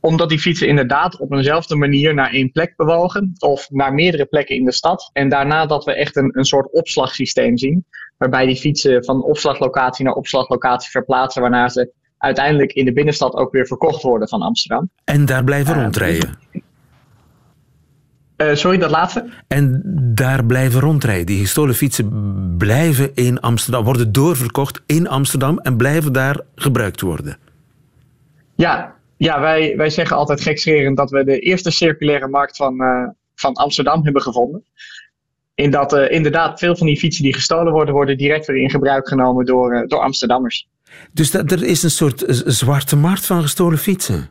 Omdat 0.00 0.28
die 0.28 0.38
fietsen 0.38 0.68
inderdaad 0.68 1.18
op 1.18 1.32
eenzelfde 1.32 1.76
manier 1.76 2.14
naar 2.14 2.30
één 2.30 2.52
plek 2.52 2.76
bewogen. 2.76 3.32
Of 3.38 3.70
naar 3.70 3.94
meerdere 3.94 4.24
plekken 4.24 4.56
in 4.56 4.64
de 4.64 4.72
stad. 4.72 5.10
En 5.12 5.28
daarna 5.28 5.66
dat 5.66 5.84
we 5.84 5.94
echt 5.94 6.16
een, 6.16 6.38
een 6.38 6.44
soort 6.44 6.72
opslagsysteem 6.72 7.58
zien. 7.58 7.84
Waarbij 8.16 8.46
die 8.46 8.56
fietsen 8.56 9.04
van 9.04 9.22
opslaglocatie 9.22 10.04
naar 10.04 10.14
opslaglocatie 10.14 10.90
verplaatsen. 10.90 11.42
Waarna 11.42 11.68
ze 11.68 11.92
uiteindelijk 12.18 12.72
in 12.72 12.84
de 12.84 12.92
binnenstad 12.92 13.34
ook 13.34 13.52
weer 13.52 13.66
verkocht 13.66 14.02
worden 14.02 14.28
van 14.28 14.42
Amsterdam. 14.42 14.90
En 15.04 15.24
daar 15.24 15.44
blijven 15.44 15.82
rondrijden. 15.82 16.38
Eh, 18.36 18.54
sorry, 18.54 18.78
dat 18.78 18.90
laatste? 18.90 19.28
En 19.48 19.82
daar 20.14 20.44
blijven 20.44 20.80
rondrijden. 20.80 21.26
Die 21.26 21.40
gestolen 21.40 21.74
fietsen 21.74 22.54
blijven 22.58 23.10
in 23.14 23.40
Amsterdam, 23.40 23.84
worden 23.84 24.12
doorverkocht 24.12 24.82
in 24.86 25.08
Amsterdam 25.08 25.58
en 25.58 25.76
blijven 25.76 26.12
daar 26.12 26.40
gebruikt 26.54 27.00
worden. 27.00 27.38
Ja, 28.54 28.94
ja 29.16 29.40
wij, 29.40 29.76
wij 29.76 29.90
zeggen 29.90 30.16
altijd 30.16 30.40
gekscherend 30.40 30.96
dat 30.96 31.10
we 31.10 31.24
de 31.24 31.38
eerste 31.38 31.70
circulaire 31.70 32.28
markt 32.28 32.56
van, 32.56 32.80
eh, 32.80 33.08
van 33.34 33.54
Amsterdam 33.54 34.04
hebben 34.04 34.22
gevonden. 34.22 34.64
In 35.54 35.70
dat 35.70 35.92
uh, 35.92 36.10
inderdaad 36.10 36.58
veel 36.58 36.76
van 36.76 36.86
die 36.86 36.96
fietsen 36.96 37.24
die 37.24 37.34
gestolen 37.34 37.72
worden, 37.72 37.94
worden 37.94 38.18
direct 38.18 38.46
weer 38.46 38.56
in 38.56 38.70
gebruik 38.70 39.08
genomen 39.08 39.44
door, 39.44 39.84
door 39.88 40.00
Amsterdammers. 40.00 40.68
Dus 41.12 41.30
dat, 41.30 41.50
er 41.50 41.62
is 41.62 41.82
een 41.82 41.90
soort 41.90 42.24
zwarte 42.46 42.96
markt 42.96 43.26
van 43.26 43.42
gestolen 43.42 43.78
fietsen? 43.78 44.28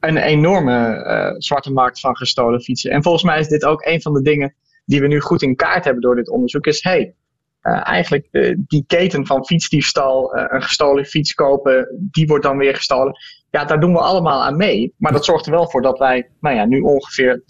Een 0.00 0.16
enorme 0.16 1.04
uh, 1.06 1.34
zwarte 1.38 1.72
markt 1.72 2.00
van 2.00 2.16
gestolen 2.16 2.60
fietsen. 2.60 2.90
En 2.90 3.02
volgens 3.02 3.24
mij 3.24 3.40
is 3.40 3.48
dit 3.48 3.64
ook 3.64 3.86
een 3.86 4.02
van 4.02 4.12
de 4.12 4.22
dingen 4.22 4.54
die 4.84 5.00
we 5.00 5.06
nu 5.06 5.20
goed 5.20 5.42
in 5.42 5.56
kaart 5.56 5.84
hebben 5.84 6.02
door 6.02 6.16
dit 6.16 6.30
onderzoek. 6.30 6.66
Is 6.66 6.82
hey, 6.82 7.14
eigenlijk 7.62 8.28
die 8.56 8.84
keten 8.86 9.26
van 9.26 9.44
fietsdiefstal, 9.44 10.36
een 10.36 10.62
gestolen 10.62 11.04
fiets 11.04 11.34
kopen, 11.34 11.88
die 12.10 12.26
wordt 12.26 12.44
dan 12.44 12.56
weer 12.56 12.74
gestolen. 12.74 13.16
Ja, 13.50 13.64
daar 13.64 13.80
doen 13.80 13.92
we 13.92 13.98
allemaal 13.98 14.42
aan 14.42 14.56
mee. 14.56 14.94
Maar 14.96 15.12
dat 15.12 15.24
zorgt 15.24 15.46
er 15.46 15.52
wel 15.52 15.70
voor 15.70 15.82
dat 15.82 15.98
wij 15.98 16.28
nou 16.40 16.56
ja, 16.56 16.64
nu 16.64 16.80
ongeveer 16.80 17.38
80.000 17.38 17.44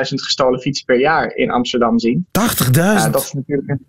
gestolen 0.00 0.60
fietsen 0.60 0.86
per 0.86 1.00
jaar 1.00 1.34
in 1.34 1.50
Amsterdam 1.50 1.98
zien. 1.98 2.26
80.000? 2.26 2.70
Ja, 2.70 3.08
dat 3.08 3.22
is 3.22 3.32
natuurlijk 3.32 3.68
een 3.68 3.86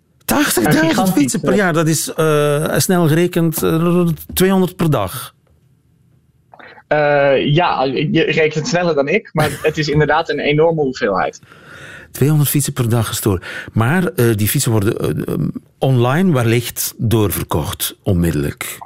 80.000 1.08 1.12
fietsen 1.12 1.40
per 1.40 1.54
jaar, 1.54 1.72
dat 1.72 1.88
is 1.88 2.12
uh, 2.16 2.78
snel 2.78 3.08
gerekend 3.08 3.62
uh, 3.62 4.06
200 4.32 4.76
per 4.76 4.90
dag. 4.90 5.34
Uh, 6.88 7.54
ja, 7.54 7.84
je 7.84 8.22
rekent 8.22 8.54
het 8.54 8.66
sneller 8.66 8.94
dan 8.94 9.08
ik, 9.08 9.30
maar 9.32 9.58
het 9.62 9.78
is 9.78 9.88
inderdaad 9.88 10.28
een 10.28 10.38
enorme 10.38 10.80
hoeveelheid. 10.80 11.40
200 12.10 12.50
fietsen 12.50 12.72
per 12.72 12.88
dag 12.88 13.06
gestolen. 13.06 13.42
Maar 13.72 14.02
uh, 14.02 14.34
die 14.34 14.48
fietsen 14.48 14.70
worden 14.72 15.18
uh, 15.28 15.48
online 15.78 16.32
wellicht 16.32 16.94
doorverkocht, 16.96 17.98
onmiddellijk. 18.02 18.78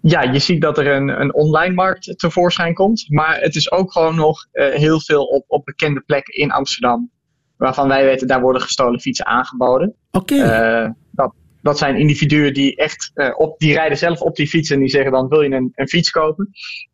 Ja, 0.00 0.22
je 0.22 0.38
ziet 0.38 0.60
dat 0.60 0.78
er 0.78 0.86
een, 0.86 1.20
een 1.20 1.34
online 1.34 1.74
markt 1.74 2.18
tevoorschijn 2.18 2.74
komt. 2.74 3.04
Maar 3.08 3.40
het 3.40 3.54
is 3.54 3.70
ook 3.70 3.92
gewoon 3.92 4.14
nog 4.14 4.46
heel 4.52 5.00
veel 5.00 5.24
op, 5.24 5.44
op 5.46 5.64
bekende 5.64 6.00
plekken 6.00 6.34
in 6.34 6.50
Amsterdam 6.50 7.10
waarvan 7.56 7.88
wij 7.88 8.04
weten, 8.04 8.26
daar 8.26 8.40
worden 8.40 8.62
gestolen 8.62 9.00
fietsen 9.00 9.26
aangeboden. 9.26 9.94
Oké. 10.10 10.34
Okay. 10.34 10.94
Dat, 11.10 11.34
dat 11.64 11.78
zijn 11.78 11.96
individuen 11.96 12.54
die 12.54 12.76
echt, 12.76 13.10
uh, 13.14 13.28
op, 13.36 13.58
die 13.58 13.74
rijden 13.74 13.98
zelf 13.98 14.20
op 14.20 14.36
die 14.36 14.46
fiets 14.46 14.70
en 14.70 14.78
die 14.78 14.88
zeggen 14.88 15.12
dan 15.12 15.28
wil 15.28 15.42
je 15.42 15.50
een, 15.50 15.72
een 15.74 15.88
fiets 15.88 16.10
kopen. 16.10 16.48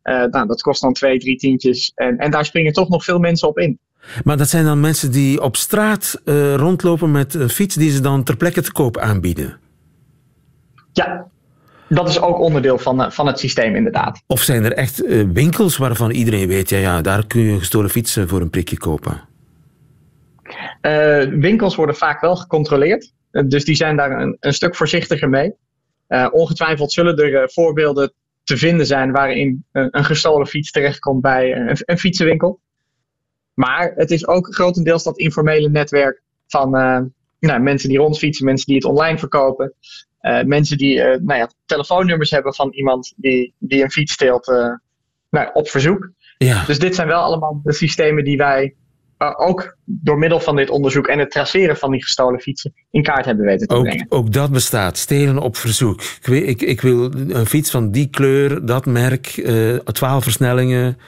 Uh, 0.05 0.25
nou, 0.25 0.47
dat 0.47 0.63
kost 0.63 0.81
dan 0.83 0.93
twee, 0.93 1.19
drie 1.19 1.37
tientjes 1.37 1.93
en, 1.95 2.19
en 2.19 2.31
daar 2.31 2.45
springen 2.45 2.73
toch 2.73 2.89
nog 2.89 3.05
veel 3.05 3.19
mensen 3.19 3.49
op 3.49 3.59
in. 3.59 3.79
Maar 4.25 4.37
dat 4.37 4.49
zijn 4.49 4.65
dan 4.65 4.81
mensen 4.81 5.13
die 5.13 5.43
op 5.43 5.57
straat 5.57 6.21
rondlopen 6.57 7.11
met 7.11 7.35
een 7.35 7.49
fiets 7.49 7.75
die 7.75 7.91
ze 7.91 8.01
dan 8.01 8.23
ter 8.23 8.37
plekke 8.37 8.63
te 8.63 8.73
koop 8.73 8.99
aanbieden? 8.99 9.59
Ja, 10.93 11.27
dat 11.89 12.09
is 12.09 12.21
ook 12.21 12.39
onderdeel 12.39 12.79
van, 12.79 13.13
van 13.13 13.27
het 13.27 13.39
systeem, 13.39 13.77
inderdaad. 13.77 14.23
Of 14.27 14.41
zijn 14.41 14.65
er 14.65 14.73
echt 14.73 15.05
winkels 15.33 15.77
waarvan 15.77 16.11
iedereen 16.11 16.49
weet, 16.49 16.69
ja, 16.69 16.79
ja, 16.79 17.01
daar 17.01 17.27
kun 17.27 17.41
je 17.41 17.59
gestolen 17.59 17.91
fietsen 17.91 18.29
voor 18.29 18.41
een 18.41 18.51
prikje 18.51 18.79
kopen? 18.79 19.21
Uh, 20.83 21.25
winkels 21.41 21.75
worden 21.75 21.97
vaak 21.97 22.21
wel 22.21 22.37
gecontroleerd, 22.37 23.13
dus 23.31 23.65
die 23.65 23.75
zijn 23.75 23.97
daar 23.97 24.21
een, 24.21 24.37
een 24.41 24.55
stuk 24.55 24.77
voorzichtiger 24.77 25.29
mee. 25.29 25.53
Uh, 26.09 26.29
ongetwijfeld 26.31 26.93
zullen 26.93 27.17
er 27.17 27.51
voorbeelden 27.51 28.13
te 28.45 28.57
vinden 28.57 28.87
zijn 28.87 29.13
waarin 29.13 29.65
een, 29.73 29.89
een 29.91 30.05
gestolen 30.05 30.47
fiets 30.47 30.71
terechtkomt 30.71 31.21
bij 31.21 31.57
een, 31.57 31.77
een, 31.85 31.99
fietsenwinkel. 31.99 32.61
Maar 33.55 33.93
het 33.97 34.11
is 34.11 34.27
ook 34.27 34.55
grotendeels 34.55 35.03
dat 35.03 35.19
informele 35.19 35.69
netwerk 35.69 36.23
van 36.47 36.71
nou, 37.41 37.61
mensen 37.61 37.89
die 37.89 37.99
rondfietsen, 37.99 38.45
mensen 38.45 38.67
die 38.67 38.77
het 38.77 38.85
online 38.85 39.19
verkopen, 39.19 39.75
mensen 40.45 40.79
die 40.79 40.99
nou 40.99 41.35
ja, 41.35 41.51
telefoonnummers 41.67 42.31
hebben 42.31 42.55
van 42.55 42.73
iemand 42.73 43.13
die, 43.17 43.55
die 43.59 43.83
een 43.83 43.91
fiets 43.91 44.13
steelt 44.13 44.47
nou, 45.31 45.51
op 45.53 45.69
verzoek. 45.69 46.11
Ja. 46.39 46.65
Dus 46.65 46.79
dit 46.79 46.95
zijn 46.95 47.09
wel 47.09 47.23
allemaal 47.23 47.61
de 47.65 47.73
systemen 47.73 48.25
die 48.25 48.37
wij 48.37 48.75
uh, 49.23 49.33
ook 49.37 49.77
door 49.85 50.19
middel 50.19 50.41
van 50.41 50.57
dit 50.57 50.71
onderzoek 50.71 51.07
en 51.07 51.19
het 51.19 51.31
traceren 51.31 51.77
van 51.77 51.91
die 51.91 52.03
gestolen 52.03 52.41
fietsen 52.41 52.75
in 52.91 53.03
kaart 53.03 53.25
hebben 53.25 53.45
weten 53.45 53.67
te 53.67 53.75
ook, 53.75 53.85
brengen. 53.85 54.07
Ook 54.09 54.33
dat 54.33 54.51
bestaat, 54.51 54.99
stelen 54.99 55.39
op 55.39 55.57
verzoek. 55.57 56.01
Ik, 56.01 56.27
weet, 56.27 56.49
ik, 56.49 56.63
ik 56.63 56.81
wil 56.81 57.13
een 57.29 57.47
fiets 57.47 57.71
van 57.71 57.91
die 57.91 58.11
kleur, 58.11 58.67
dat 58.67 58.87
merk, 58.87 59.37
uh, 59.37 59.77
12 59.77 60.23
versnellingen. 60.23 60.99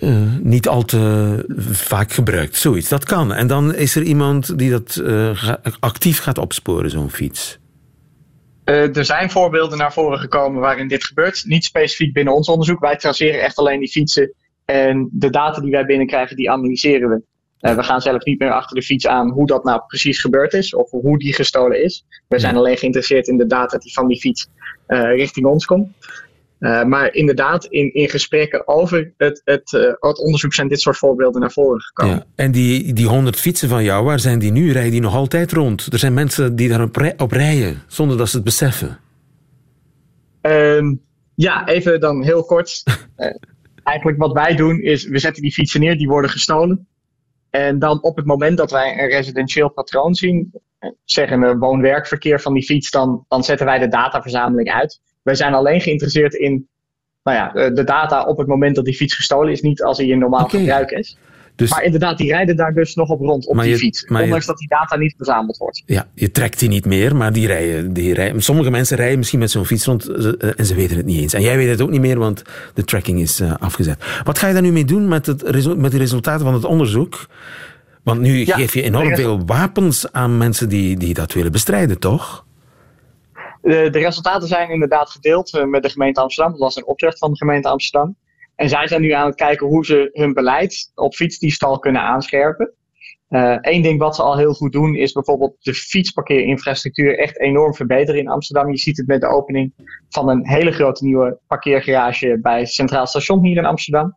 Uh, 0.00 0.16
niet 0.40 0.68
al 0.68 0.84
te 0.84 1.44
vaak 1.68 2.12
gebruikt. 2.12 2.56
Zoiets, 2.56 2.88
dat 2.88 3.04
kan. 3.04 3.32
En 3.32 3.46
dan 3.46 3.74
is 3.74 3.96
er 3.96 4.02
iemand 4.02 4.58
die 4.58 4.70
dat 4.70 5.02
actief 5.80 6.18
gaat 6.18 6.38
opsporen, 6.38 6.90
zo'n 6.90 7.10
fiets. 7.10 7.58
Uh, 8.68 8.96
er 8.96 9.04
zijn 9.04 9.30
voorbeelden 9.30 9.78
naar 9.78 9.92
voren 9.92 10.18
gekomen 10.18 10.60
waarin 10.60 10.88
dit 10.88 11.04
gebeurt. 11.04 11.44
Niet 11.46 11.64
specifiek 11.64 12.12
binnen 12.12 12.34
ons 12.34 12.48
onderzoek. 12.48 12.80
Wij 12.80 12.96
traceren 12.96 13.40
echt 13.40 13.56
alleen 13.56 13.78
die 13.78 13.88
fietsen 13.88 14.32
en 14.70 15.08
de 15.12 15.30
data 15.30 15.60
die 15.60 15.70
wij 15.70 15.84
binnenkrijgen, 15.84 16.36
die 16.36 16.50
analyseren 16.50 17.08
we. 17.08 17.22
Uh, 17.60 17.74
we 17.74 17.82
gaan 17.82 18.00
zelf 18.00 18.24
niet 18.24 18.38
meer 18.38 18.52
achter 18.52 18.76
de 18.76 18.82
fiets 18.82 19.06
aan 19.06 19.30
hoe 19.30 19.46
dat 19.46 19.64
nou 19.64 19.80
precies 19.86 20.20
gebeurd 20.20 20.52
is 20.52 20.74
of 20.74 20.90
hoe 20.90 21.18
die 21.18 21.34
gestolen 21.34 21.82
is. 21.82 22.04
We 22.26 22.38
zijn 22.38 22.56
alleen 22.56 22.76
geïnteresseerd 22.76 23.28
in 23.28 23.36
de 23.36 23.46
data 23.46 23.78
die 23.78 23.92
van 23.92 24.08
die 24.08 24.18
fiets 24.20 24.48
uh, 24.88 25.02
richting 25.02 25.46
ons 25.46 25.64
komt. 25.64 25.88
Uh, 26.60 26.84
maar 26.84 27.14
inderdaad, 27.14 27.64
in, 27.64 27.94
in 27.94 28.08
gesprekken 28.08 28.68
over 28.68 29.12
het, 29.16 29.42
het, 29.44 29.70
het 30.00 30.18
onderzoek 30.18 30.54
zijn 30.54 30.68
dit 30.68 30.80
soort 30.80 30.96
voorbeelden 30.96 31.40
naar 31.40 31.52
voren 31.52 31.80
gekomen. 31.80 32.14
Ja. 32.14 32.24
En 32.34 32.52
die, 32.52 32.92
die 32.92 33.06
100 33.06 33.36
fietsen 33.36 33.68
van 33.68 33.84
jou, 33.84 34.04
waar 34.04 34.20
zijn 34.20 34.38
die 34.38 34.52
nu? 34.52 34.72
Rijden 34.72 34.92
die 34.92 35.00
nog 35.00 35.14
altijd 35.14 35.52
rond? 35.52 35.92
Er 35.92 35.98
zijn 35.98 36.14
mensen 36.14 36.56
die 36.56 36.68
daarop 36.68 37.14
op 37.16 37.32
rijden, 37.32 37.82
zonder 37.86 38.16
dat 38.16 38.28
ze 38.28 38.36
het 38.36 38.44
beseffen. 38.44 38.98
Ehm, 40.40 40.94
ja, 41.34 41.66
even 41.66 42.00
dan 42.00 42.24
heel 42.24 42.44
kort. 42.44 42.82
eigenlijk 43.88 44.18
wat 44.18 44.32
wij 44.32 44.54
doen 44.56 44.80
is, 44.80 45.08
we 45.08 45.18
zetten 45.18 45.42
die 45.42 45.52
fietsen 45.52 45.80
neer, 45.80 45.98
die 45.98 46.08
worden 46.08 46.30
gestolen. 46.30 46.86
En 47.50 47.78
dan 47.78 48.02
op 48.02 48.16
het 48.16 48.26
moment 48.26 48.56
dat 48.58 48.70
wij 48.70 48.98
een 48.98 49.08
residentieel 49.08 49.68
patroon 49.68 50.14
zien, 50.14 50.52
zeggen 51.04 51.40
we 51.40 51.56
woon-werkverkeer 51.56 52.40
van 52.40 52.54
die 52.54 52.64
fiets, 52.64 52.90
dan, 52.90 53.24
dan 53.28 53.44
zetten 53.44 53.66
wij 53.66 53.78
de 53.78 53.88
dataverzameling 53.88 54.70
uit. 54.70 55.00
Wij 55.22 55.34
zijn 55.34 55.54
alleen 55.54 55.80
geïnteresseerd 55.80 56.34
in 56.34 56.68
nou 57.22 57.36
ja, 57.36 57.70
de 57.70 57.84
data 57.84 58.24
op 58.24 58.38
het 58.38 58.46
moment 58.46 58.76
dat 58.76 58.84
die 58.84 58.94
fiets 58.94 59.14
gestolen 59.14 59.52
is, 59.52 59.60
niet 59.60 59.82
als 59.82 59.98
hij 59.98 60.06
in 60.06 60.18
normaal 60.18 60.44
okay. 60.44 60.60
gebruik 60.60 60.90
is. 60.90 61.16
Dus, 61.58 61.70
maar 61.70 61.82
inderdaad, 61.82 62.18
die 62.18 62.30
rijden 62.30 62.56
daar 62.56 62.74
dus 62.74 62.94
nog 62.94 63.08
op 63.08 63.20
rond 63.20 63.46
op 63.46 63.60
die 63.60 63.70
je, 63.70 63.76
fiets. 63.76 64.06
Ondanks 64.06 64.40
je, 64.40 64.46
dat 64.46 64.58
die 64.58 64.68
data 64.68 64.96
niet 64.96 65.14
verzameld 65.16 65.56
wordt. 65.56 65.82
Ja, 65.86 66.08
je 66.14 66.30
trekt 66.30 66.58
die 66.58 66.68
niet 66.68 66.84
meer, 66.84 67.16
maar 67.16 67.32
die 67.32 67.46
rijden. 67.46 67.92
Die 67.92 68.14
rijden. 68.14 68.42
Sommige 68.42 68.70
mensen 68.70 68.96
rijden 68.96 69.18
misschien 69.18 69.38
met 69.38 69.50
zo'n 69.50 69.64
fiets 69.64 69.84
rond 69.84 70.08
en 70.56 70.66
ze 70.66 70.74
weten 70.74 70.96
het 70.96 71.06
niet 71.06 71.20
eens. 71.20 71.34
En 71.34 71.42
jij 71.42 71.56
weet 71.56 71.68
het 71.68 71.80
ook 71.80 71.90
niet 71.90 72.00
meer, 72.00 72.18
want 72.18 72.42
de 72.74 72.84
tracking 72.84 73.20
is 73.20 73.40
uh, 73.40 73.54
afgezet. 73.58 74.04
Wat 74.24 74.38
ga 74.38 74.46
je 74.46 74.52
daar 74.52 74.62
nu 74.62 74.72
mee 74.72 74.84
doen 74.84 75.08
met, 75.08 75.26
het, 75.26 75.76
met 75.76 75.90
de 75.90 75.98
resultaten 75.98 76.44
van 76.44 76.54
het 76.54 76.64
onderzoek? 76.64 77.26
Want 78.02 78.20
nu 78.20 78.46
ja, 78.46 78.56
geef 78.56 78.74
je 78.74 78.82
enorm 78.82 79.14
veel 79.14 79.44
wapens 79.46 80.12
aan 80.12 80.38
mensen 80.38 80.68
die, 80.68 80.96
die 80.96 81.14
dat 81.14 81.32
willen 81.32 81.52
bestrijden, 81.52 81.98
toch? 81.98 82.46
De, 83.62 83.88
de 83.90 83.98
resultaten 83.98 84.48
zijn 84.48 84.70
inderdaad 84.70 85.10
gedeeld 85.10 85.64
met 85.66 85.82
de 85.82 85.90
gemeente 85.90 86.20
Amsterdam. 86.20 86.52
Dat 86.52 86.60
was 86.60 86.76
een 86.76 86.86
opdracht 86.86 87.18
van 87.18 87.30
de 87.30 87.36
gemeente 87.36 87.68
Amsterdam. 87.68 88.16
En 88.58 88.68
zij 88.68 88.86
zijn 88.86 89.00
nu 89.00 89.10
aan 89.10 89.26
het 89.26 89.34
kijken 89.34 89.66
hoe 89.66 89.84
ze 89.84 90.10
hun 90.12 90.32
beleid 90.32 90.90
op 90.94 91.14
fietsdiefstal 91.14 91.78
kunnen 91.78 92.02
aanscherpen. 92.02 92.72
Eén 93.28 93.76
uh, 93.76 93.82
ding 93.82 93.98
wat 93.98 94.16
ze 94.16 94.22
al 94.22 94.36
heel 94.36 94.54
goed 94.54 94.72
doen 94.72 94.94
is 94.94 95.12
bijvoorbeeld 95.12 95.56
de 95.60 95.74
fietsparkeerinfrastructuur 95.74 97.18
echt 97.18 97.40
enorm 97.40 97.74
verbeteren 97.74 98.20
in 98.20 98.28
Amsterdam. 98.28 98.70
Je 98.70 98.78
ziet 98.78 98.96
het 98.96 99.06
met 99.06 99.20
de 99.20 99.26
opening 99.26 99.72
van 100.08 100.28
een 100.28 100.48
hele 100.48 100.72
grote 100.72 101.04
nieuwe 101.04 101.38
parkeergarage 101.46 102.38
bij 102.42 102.66
Centraal 102.66 103.06
Station 103.06 103.44
hier 103.44 103.56
in 103.56 103.64
Amsterdam. 103.64 104.16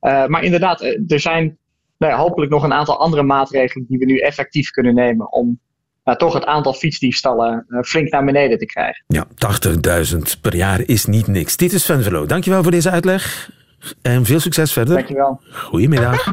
Uh, 0.00 0.26
maar 0.26 0.42
inderdaad, 0.42 0.82
er 1.08 1.20
zijn 1.20 1.58
nou 1.98 2.12
ja, 2.12 2.18
hopelijk 2.18 2.50
nog 2.50 2.62
een 2.62 2.72
aantal 2.72 2.98
andere 2.98 3.22
maatregelen 3.22 3.86
die 3.88 3.98
we 3.98 4.04
nu 4.04 4.18
effectief 4.18 4.70
kunnen 4.70 4.94
nemen 4.94 5.32
om 5.32 5.58
nou, 6.04 6.18
toch 6.18 6.32
het 6.32 6.44
aantal 6.44 6.72
fietsdiefstallen 6.72 7.66
flink 7.84 8.10
naar 8.10 8.24
beneden 8.24 8.58
te 8.58 8.66
krijgen. 8.66 9.04
Ja, 9.06 9.26
80.000 10.14 10.40
per 10.40 10.56
jaar 10.56 10.80
is 10.86 11.06
niet 11.06 11.26
niks. 11.26 11.56
Dit 11.56 11.72
is 11.72 11.82
Sven 11.82 12.02
Verloo. 12.02 12.26
Dankjewel 12.26 12.62
voor 12.62 12.72
deze 12.72 12.90
uitleg. 12.90 13.54
En 14.02 14.24
veel 14.24 14.40
succes 14.40 14.72
verder. 14.72 14.94
Dankjewel. 14.94 15.40
Goedemiddag. 15.52 16.32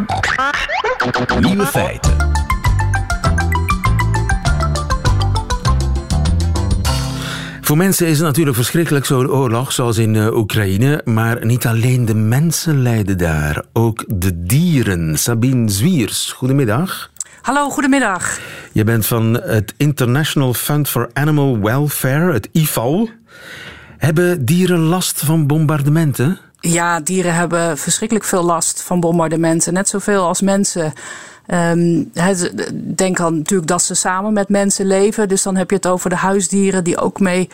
Nieuwe 1.39 1.65
feiten. 1.65 2.31
Voor 7.61 7.77
mensen 7.77 8.07
is 8.07 8.17
het 8.17 8.27
natuurlijk 8.27 8.55
verschrikkelijk 8.55 9.05
zo'n 9.05 9.29
oorlog 9.29 9.71
zoals 9.71 9.97
in 9.97 10.13
uh, 10.13 10.35
Oekraïne. 10.35 11.01
Maar 11.05 11.45
niet 11.45 11.65
alleen 11.65 12.05
de 12.05 12.15
mensen 12.15 12.81
lijden 12.81 13.17
daar, 13.17 13.63
ook 13.73 14.03
de 14.07 14.43
dieren. 14.43 15.17
Sabine 15.17 15.69
Zwiers, 15.69 16.31
goedemiddag. 16.31 17.11
Hallo, 17.41 17.69
goedemiddag. 17.69 18.39
Je 18.71 18.83
bent 18.83 19.05
van 19.05 19.33
het 19.33 19.73
International 19.77 20.53
Fund 20.53 20.89
for 20.89 21.09
Animal 21.13 21.59
Welfare, 21.59 22.33
het 22.33 22.49
IFAL. 22.51 23.09
Hebben 23.97 24.45
dieren 24.45 24.79
last 24.79 25.21
van 25.25 25.47
bombardementen? 25.47 26.39
Ja, 26.65 26.99
dieren 26.99 27.35
hebben 27.35 27.77
verschrikkelijk 27.77 28.25
veel 28.25 28.43
last 28.43 28.81
van 28.81 28.99
bombardementen. 28.99 29.73
Net 29.73 29.89
zoveel 29.89 30.25
als 30.25 30.41
mensen. 30.41 30.93
Um, 31.47 32.11
denk 32.95 33.19
aan 33.19 33.37
natuurlijk 33.37 33.69
dat 33.69 33.81
ze 33.81 33.93
samen 33.95 34.33
met 34.33 34.49
mensen 34.49 34.85
leven. 34.85 35.27
Dus 35.27 35.43
dan 35.43 35.55
heb 35.55 35.69
je 35.69 35.75
het 35.75 35.87
over 35.87 36.09
de 36.09 36.15
huisdieren 36.15 36.83
die 36.83 36.97
ook 36.97 37.19
mee 37.19 37.49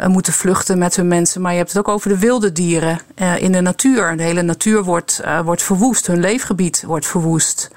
uh, 0.00 0.06
moeten 0.06 0.32
vluchten 0.32 0.78
met 0.78 0.96
hun 0.96 1.08
mensen. 1.08 1.40
Maar 1.40 1.52
je 1.52 1.58
hebt 1.58 1.72
het 1.72 1.78
ook 1.78 1.88
over 1.94 2.08
de 2.08 2.18
wilde 2.18 2.52
dieren 2.52 3.00
uh, 3.16 3.42
in 3.42 3.52
de 3.52 3.60
natuur. 3.60 4.16
De 4.16 4.22
hele 4.22 4.42
natuur 4.42 4.84
wordt, 4.84 5.20
uh, 5.24 5.40
wordt 5.40 5.62
verwoest. 5.62 6.06
Hun 6.06 6.20
leefgebied 6.20 6.84
wordt 6.86 7.06
verwoest. 7.06 7.70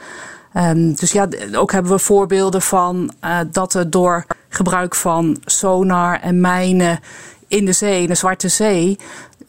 Ehm, 0.54 0.94
dus 0.94 1.12
ja, 1.12 1.28
ook 1.54 1.72
hebben 1.72 1.92
we 1.92 2.00
voorbeelden 2.00 2.62
van 2.62 3.14
dat 3.52 3.74
er 3.74 3.90
door 3.90 4.26
gebruik 4.50 4.96
van 4.96 5.38
sonar 5.46 6.20
en 6.22 6.42
mijnen 6.42 7.00
in 7.48 7.66
de 7.66 7.74
zee, 7.74 8.02
in 8.02 8.08
de 8.08 8.16
Zwarte 8.16 8.48
Zee, 8.48 8.98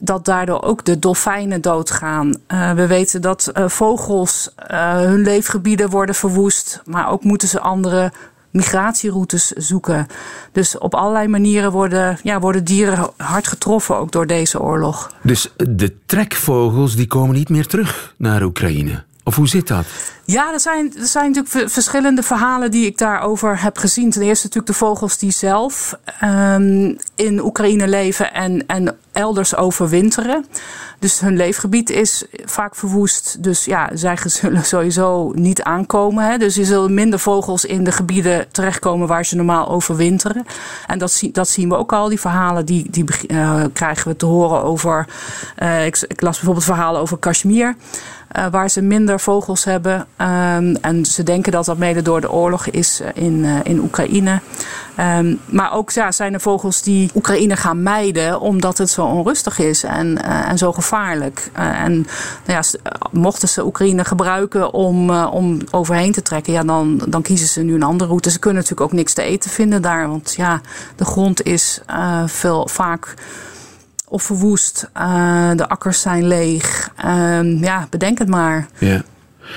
dat 0.00 0.24
daardoor 0.24 0.62
ook 0.62 0.84
de 0.84 0.98
dolfijnen 0.98 1.60
doodgaan. 1.60 2.34
Uh, 2.48 2.72
we 2.72 2.86
weten 2.86 3.22
dat 3.22 3.52
uh, 3.54 3.68
vogels 3.68 4.54
hun 4.66 5.22
leefgebieden 5.22 5.90
worden 5.90 6.14
verwoest, 6.14 6.82
maar 6.84 7.10
ook 7.10 7.24
moeten 7.24 7.48
ze 7.48 7.60
andere 7.60 8.12
migratieroutes 8.50 9.50
zoeken. 9.50 10.06
Dus 10.52 10.78
op 10.78 10.94
allerlei 10.94 11.28
manieren 11.28 11.72
worden, 11.72 12.18
ja, 12.22 12.40
worden 12.40 12.64
dieren 12.64 13.10
hard 13.16 13.48
getroffen 13.48 13.96
ook 13.96 14.12
door 14.12 14.26
deze 14.26 14.60
oorlog. 14.60 15.14
Dus 15.22 15.52
de 15.56 15.96
trekvogels 16.06 16.96
die 16.96 17.06
komen 17.06 17.34
niet 17.34 17.48
meer 17.48 17.66
terug 17.66 18.14
naar 18.16 18.42
Oekraïne? 18.42 19.04
Of 19.24 19.36
hoe 19.36 19.48
zit 19.48 19.68
dat? 19.68 19.86
Ja, 20.24 20.52
er 20.52 20.60
zijn, 20.60 20.94
er 20.98 21.06
zijn 21.06 21.32
natuurlijk 21.32 21.70
verschillende 21.70 22.22
verhalen 22.22 22.70
die 22.70 22.86
ik 22.86 22.98
daarover 22.98 23.62
heb 23.62 23.78
gezien. 23.78 24.10
Ten 24.10 24.22
eerste 24.22 24.46
natuurlijk 24.46 24.72
de 24.72 24.84
vogels 24.84 25.18
die 25.18 25.30
zelf 25.30 25.98
um, 26.24 26.96
in 27.14 27.44
Oekraïne 27.44 27.88
leven 27.88 28.32
en, 28.34 28.66
en 28.66 28.96
elders 29.12 29.56
overwinteren. 29.56 30.46
Dus 30.98 31.20
hun 31.20 31.36
leefgebied 31.36 31.90
is 31.90 32.24
vaak 32.44 32.74
verwoest. 32.74 33.42
Dus 33.42 33.64
ja, 33.64 33.90
zij 33.94 34.16
zullen 34.40 34.64
sowieso 34.64 35.32
niet 35.34 35.62
aankomen. 35.62 36.24
Hè. 36.24 36.38
Dus 36.38 36.56
er 36.56 36.66
zullen 36.66 36.94
minder 36.94 37.18
vogels 37.18 37.64
in 37.64 37.84
de 37.84 37.92
gebieden 37.92 38.46
terechtkomen 38.50 39.08
waar 39.08 39.24
ze 39.24 39.36
normaal 39.36 39.68
overwinteren. 39.68 40.46
En 40.86 40.98
dat, 40.98 41.22
dat 41.32 41.48
zien 41.48 41.68
we 41.68 41.76
ook 41.76 41.92
al. 41.92 42.08
Die 42.08 42.20
verhalen 42.20 42.66
die, 42.66 42.90
die 42.90 43.04
uh, 43.28 43.64
krijgen 43.72 44.08
we 44.08 44.16
te 44.16 44.26
horen 44.26 44.62
over. 44.62 45.06
Ik, 45.84 46.04
ik 46.08 46.20
las 46.20 46.36
bijvoorbeeld 46.36 46.64
verhalen 46.64 47.00
over 47.00 47.18
Kashmir. 47.18 47.76
Uh, 48.36 48.46
waar 48.50 48.70
ze 48.70 48.82
minder 48.82 49.20
vogels 49.20 49.64
hebben. 49.64 49.94
Um, 49.96 50.76
en 50.76 51.04
ze 51.04 51.22
denken 51.22 51.52
dat 51.52 51.64
dat 51.64 51.78
mede 51.78 52.02
door 52.02 52.20
de 52.20 52.30
oorlog 52.30 52.66
is 52.66 53.02
in, 53.14 53.32
uh, 53.44 53.58
in 53.62 53.78
Oekraïne. 53.78 54.40
Um, 55.18 55.40
maar 55.46 55.72
ook 55.72 55.90
ja, 55.90 56.12
zijn 56.12 56.34
er 56.34 56.40
vogels 56.40 56.82
die 56.82 57.10
Oekraïne 57.14 57.56
gaan 57.56 57.82
mijden 57.82 58.40
omdat 58.40 58.78
het 58.78 58.90
zo 58.90 59.04
onrustig 59.04 59.58
is 59.58 59.82
en, 59.82 60.22
en 60.24 60.58
zo 60.58 60.72
gevaarlijk. 60.72 61.50
en 61.52 61.92
nou 62.46 62.62
ja, 62.62 62.62
mochten 63.10 63.48
ze 63.48 63.64
Oekraïne 63.64 64.04
gebruiken 64.04 64.72
om, 64.72 65.10
om 65.10 65.58
overheen 65.70 66.12
te 66.12 66.22
trekken, 66.22 66.52
ja, 66.52 66.62
dan, 66.62 67.02
dan 67.08 67.22
kiezen 67.22 67.48
ze 67.48 67.62
nu 67.62 67.74
een 67.74 67.82
andere 67.82 68.08
route. 68.08 68.30
Ze 68.30 68.38
kunnen 68.38 68.62
natuurlijk 68.62 68.90
ook 68.90 68.96
niks 68.96 69.12
te 69.12 69.22
eten 69.22 69.50
vinden 69.50 69.82
daar, 69.82 70.08
want 70.08 70.34
ja, 70.36 70.60
de 70.96 71.04
grond 71.04 71.42
is 71.42 71.80
veel 72.26 72.68
vaak 72.68 73.14
of 74.10 74.22
verwoest. 74.22 74.90
Uh, 74.96 75.50
de 75.56 75.68
akkers 75.68 76.00
zijn 76.00 76.26
leeg. 76.26 76.90
Uh, 77.04 77.60
ja, 77.60 77.86
bedenk 77.90 78.18
het 78.18 78.28
maar. 78.28 78.68
Ja. 78.78 79.02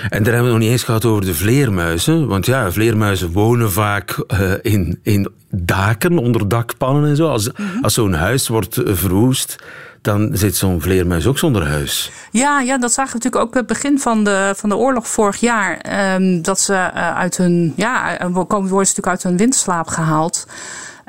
En 0.09 0.23
daar 0.23 0.33
hebben 0.33 0.33
we 0.33 0.35
het 0.35 0.51
nog 0.51 0.59
niet 0.59 0.69
eens 0.69 0.83
gehad 0.83 1.05
over 1.05 1.25
de 1.25 1.33
vleermuizen. 1.33 2.27
Want 2.27 2.45
ja, 2.45 2.71
vleermuizen 2.71 3.31
wonen 3.31 3.71
vaak 3.71 4.23
uh, 4.27 4.51
in, 4.61 4.99
in 5.03 5.31
daken, 5.49 6.17
onder 6.17 6.47
dakpannen 6.47 7.09
en 7.09 7.15
zo. 7.15 7.27
Als, 7.27 7.47
mm 7.47 7.53
-hmm. 7.55 7.83
als 7.83 7.93
zo'n 7.93 8.13
huis 8.13 8.47
wordt 8.47 8.81
verwoest, 8.83 9.55
dan 10.01 10.29
zit 10.33 10.55
zo'n 10.55 10.81
vleermuis 10.81 11.27
ook 11.27 11.37
zonder 11.37 11.67
huis. 11.67 12.11
Ja, 12.31 12.59
ja, 12.59 12.77
dat 12.77 12.93
zagen 12.93 13.11
we 13.11 13.17
natuurlijk 13.23 13.45
ook 13.45 13.53
het 13.53 13.67
begin 13.67 13.99
van 13.99 14.23
de, 14.23 14.53
van 14.55 14.69
de 14.69 14.75
oorlog 14.75 15.07
vorig 15.07 15.39
jaar. 15.39 15.81
Um, 16.15 16.41
dat 16.41 16.59
ze 16.59 16.91
uit 16.93 17.37
hun, 17.37 17.73
ja, 17.75 18.15
komen 18.17 18.47
worden 18.47 18.69
ze 18.69 18.75
natuurlijk 18.75 19.07
uit 19.07 19.23
hun 19.23 19.37
winterslaap 19.37 19.87
gehaald. 19.87 20.47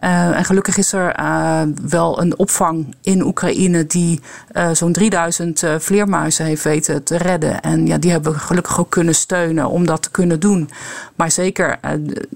Uh, 0.04 0.36
en 0.36 0.44
gelukkig 0.44 0.76
is 0.76 0.92
er 0.92 1.18
uh, 1.20 1.62
wel 1.88 2.20
een 2.20 2.38
opvang 2.38 2.94
in 3.02 3.22
Oekraïne 3.22 3.86
die 3.86 4.20
uh, 4.52 4.70
zo'n 4.72 4.92
3000 4.92 5.62
vleermuizen 5.78 6.44
heeft 6.44 6.64
weten 6.64 7.02
te 7.02 7.16
redden. 7.16 7.60
En 7.60 7.86
ja, 7.86 7.98
die 7.98 8.10
hebben 8.10 8.32
we 8.32 8.38
gelukkig 8.38 8.80
ook 8.80 8.90
kunnen 8.90 9.14
steunen 9.14 9.68
om 9.68 9.86
dat 9.86 10.02
te 10.02 10.10
kunnen 10.10 10.40
doen. 10.40 10.70
Maar 11.14 11.30
zeker 11.30 11.78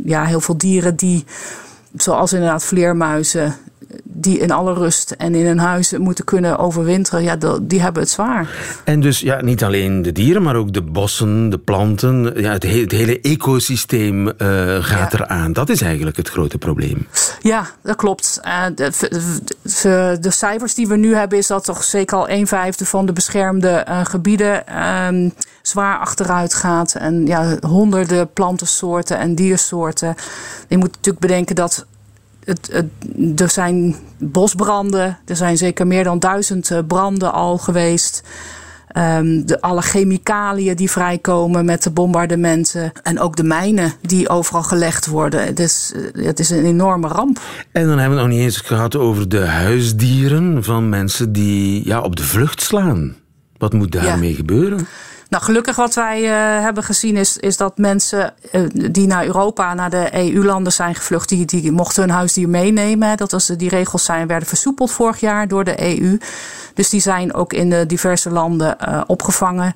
ja, 0.04 0.24
heel 0.24 0.40
veel 0.40 0.56
dieren 0.56 0.96
die, 0.96 1.24
zoals 1.96 2.32
inderdaad 2.32 2.64
vleermuizen, 2.64 3.54
die 4.02 4.38
in 4.38 4.50
alle 4.50 4.72
rust 4.72 5.10
en 5.10 5.34
in 5.34 5.46
een 5.46 5.58
huis 5.58 5.98
moeten 5.98 6.24
kunnen 6.24 6.58
overwinteren, 6.58 7.22
ja, 7.22 7.36
die 7.62 7.80
hebben 7.80 8.02
het 8.02 8.10
zwaar. 8.10 8.50
En 8.84 9.00
dus 9.00 9.20
ja, 9.20 9.42
niet 9.42 9.64
alleen 9.64 10.02
de 10.02 10.12
dieren, 10.12 10.42
maar 10.42 10.56
ook 10.56 10.72
de 10.72 10.82
bossen, 10.82 11.50
de 11.50 11.58
planten, 11.58 12.42
ja, 12.42 12.52
het, 12.52 12.62
hele, 12.62 12.80
het 12.80 12.92
hele 12.92 13.20
ecosysteem 13.20 14.26
uh, 14.26 14.32
gaat 14.80 15.12
ja. 15.12 15.18
eraan. 15.18 15.52
Dat 15.52 15.68
is 15.68 15.80
eigenlijk 15.80 16.16
het 16.16 16.28
grote 16.28 16.58
probleem. 16.58 17.06
Ja, 17.40 17.66
dat 17.82 17.96
klopt. 17.96 18.40
Uh, 18.44 18.64
de, 18.74 18.92
de, 19.62 20.16
de, 20.20 20.30
cijfers 20.30 20.74
die 20.74 20.88
we 20.88 20.96
nu 20.96 21.14
hebben, 21.14 21.38
is 21.38 21.46
dat 21.46 21.64
toch 21.64 21.84
zeker 21.84 22.16
al 22.16 22.28
een 22.28 22.46
vijfde 22.46 22.86
van 22.86 23.06
de 23.06 23.12
beschermde 23.12 23.86
uh, 23.88 24.04
gebieden 24.04 24.82
um, 25.06 25.32
zwaar 25.62 25.98
achteruit 25.98 26.54
gaat. 26.54 26.94
En 26.94 27.26
ja, 27.26 27.56
honderden 27.60 28.32
plantensoorten 28.32 29.18
en 29.18 29.34
diersoorten. 29.34 30.14
Je 30.68 30.76
moet 30.76 30.90
natuurlijk 30.90 31.18
bedenken 31.18 31.54
dat 31.54 31.86
het, 32.48 32.68
het, 32.72 33.40
er 33.40 33.50
zijn 33.50 33.96
bosbranden. 34.18 35.18
Er 35.26 35.36
zijn 35.36 35.56
zeker 35.56 35.86
meer 35.86 36.04
dan 36.04 36.18
duizend 36.18 36.70
branden 36.86 37.32
al 37.32 37.58
geweest. 37.58 38.22
Um, 38.96 39.46
de, 39.46 39.60
alle 39.60 39.82
chemicaliën 39.82 40.76
die 40.76 40.90
vrijkomen 40.90 41.64
met 41.64 41.82
de 41.82 41.90
bombardementen. 41.90 42.92
En 43.02 43.20
ook 43.20 43.36
de 43.36 43.42
mijnen 43.42 43.92
die 44.00 44.28
overal 44.28 44.62
gelegd 44.62 45.06
worden. 45.06 45.44
Het 45.44 45.60
is, 45.60 45.92
het 46.12 46.40
is 46.40 46.50
een 46.50 46.64
enorme 46.64 47.08
ramp. 47.08 47.40
En 47.72 47.86
dan 47.86 47.98
hebben 47.98 48.16
we 48.16 48.22
het 48.22 48.30
nog 48.30 48.38
niet 48.38 48.46
eens 48.46 48.60
gehad 48.60 48.96
over 48.96 49.28
de 49.28 49.44
huisdieren 49.44 50.64
van 50.64 50.88
mensen 50.88 51.32
die 51.32 51.86
ja, 51.86 52.00
op 52.00 52.16
de 52.16 52.22
vlucht 52.22 52.62
slaan. 52.62 53.16
Wat 53.56 53.72
moet 53.72 53.92
daarmee 53.92 54.30
ja. 54.30 54.36
gebeuren? 54.36 54.86
Nou, 55.28 55.44
gelukkig 55.44 55.76
wat 55.76 55.94
wij 55.94 56.22
uh, 56.22 56.30
hebben 56.62 56.82
gezien 56.82 57.16
is, 57.16 57.36
is 57.36 57.56
dat 57.56 57.78
mensen 57.78 58.34
uh, 58.52 58.62
die 58.90 59.06
naar 59.06 59.24
Europa, 59.24 59.74
naar 59.74 59.90
de 59.90 60.08
EU-landen 60.12 60.72
zijn 60.72 60.94
gevlucht, 60.94 61.28
die, 61.28 61.44
die 61.44 61.72
mochten 61.72 62.02
hun 62.02 62.12
huisdier 62.12 62.48
meenemen. 62.48 63.16
Dat 63.16 63.32
was, 63.32 63.46
die 63.46 63.68
regels 63.68 64.04
zijn, 64.04 64.26
werden 64.26 64.48
versoepeld 64.48 64.90
vorig 64.90 65.20
jaar 65.20 65.48
door 65.48 65.64
de 65.64 66.00
EU. 66.00 66.18
Dus 66.74 66.88
die 66.88 67.00
zijn 67.00 67.34
ook 67.34 67.52
in 67.52 67.70
de 67.70 67.86
diverse 67.86 68.30
landen 68.30 68.76
uh, 68.88 69.00
opgevangen. 69.06 69.74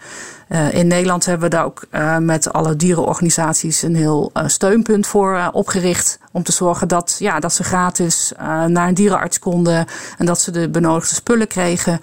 in 0.70 0.86
Nederland 0.86 1.26
hebben 1.26 1.50
we 1.50 1.56
daar 1.56 1.64
ook 1.64 1.86
met 2.20 2.52
alle 2.52 2.76
dierenorganisaties 2.76 3.82
een 3.82 3.96
heel 3.96 4.32
steunpunt 4.46 5.06
voor 5.06 5.50
opgericht. 5.52 6.18
Om 6.32 6.42
te 6.42 6.52
zorgen 6.52 6.88
dat, 6.88 7.16
ja, 7.18 7.40
dat 7.40 7.52
ze 7.52 7.64
gratis 7.64 8.32
naar 8.66 8.88
een 8.88 8.94
dierenarts 8.94 9.38
konden 9.38 9.86
en 10.18 10.26
dat 10.26 10.40
ze 10.40 10.50
de 10.50 10.68
benodigde 10.68 11.14
spullen 11.14 11.48
kregen. 11.48 12.00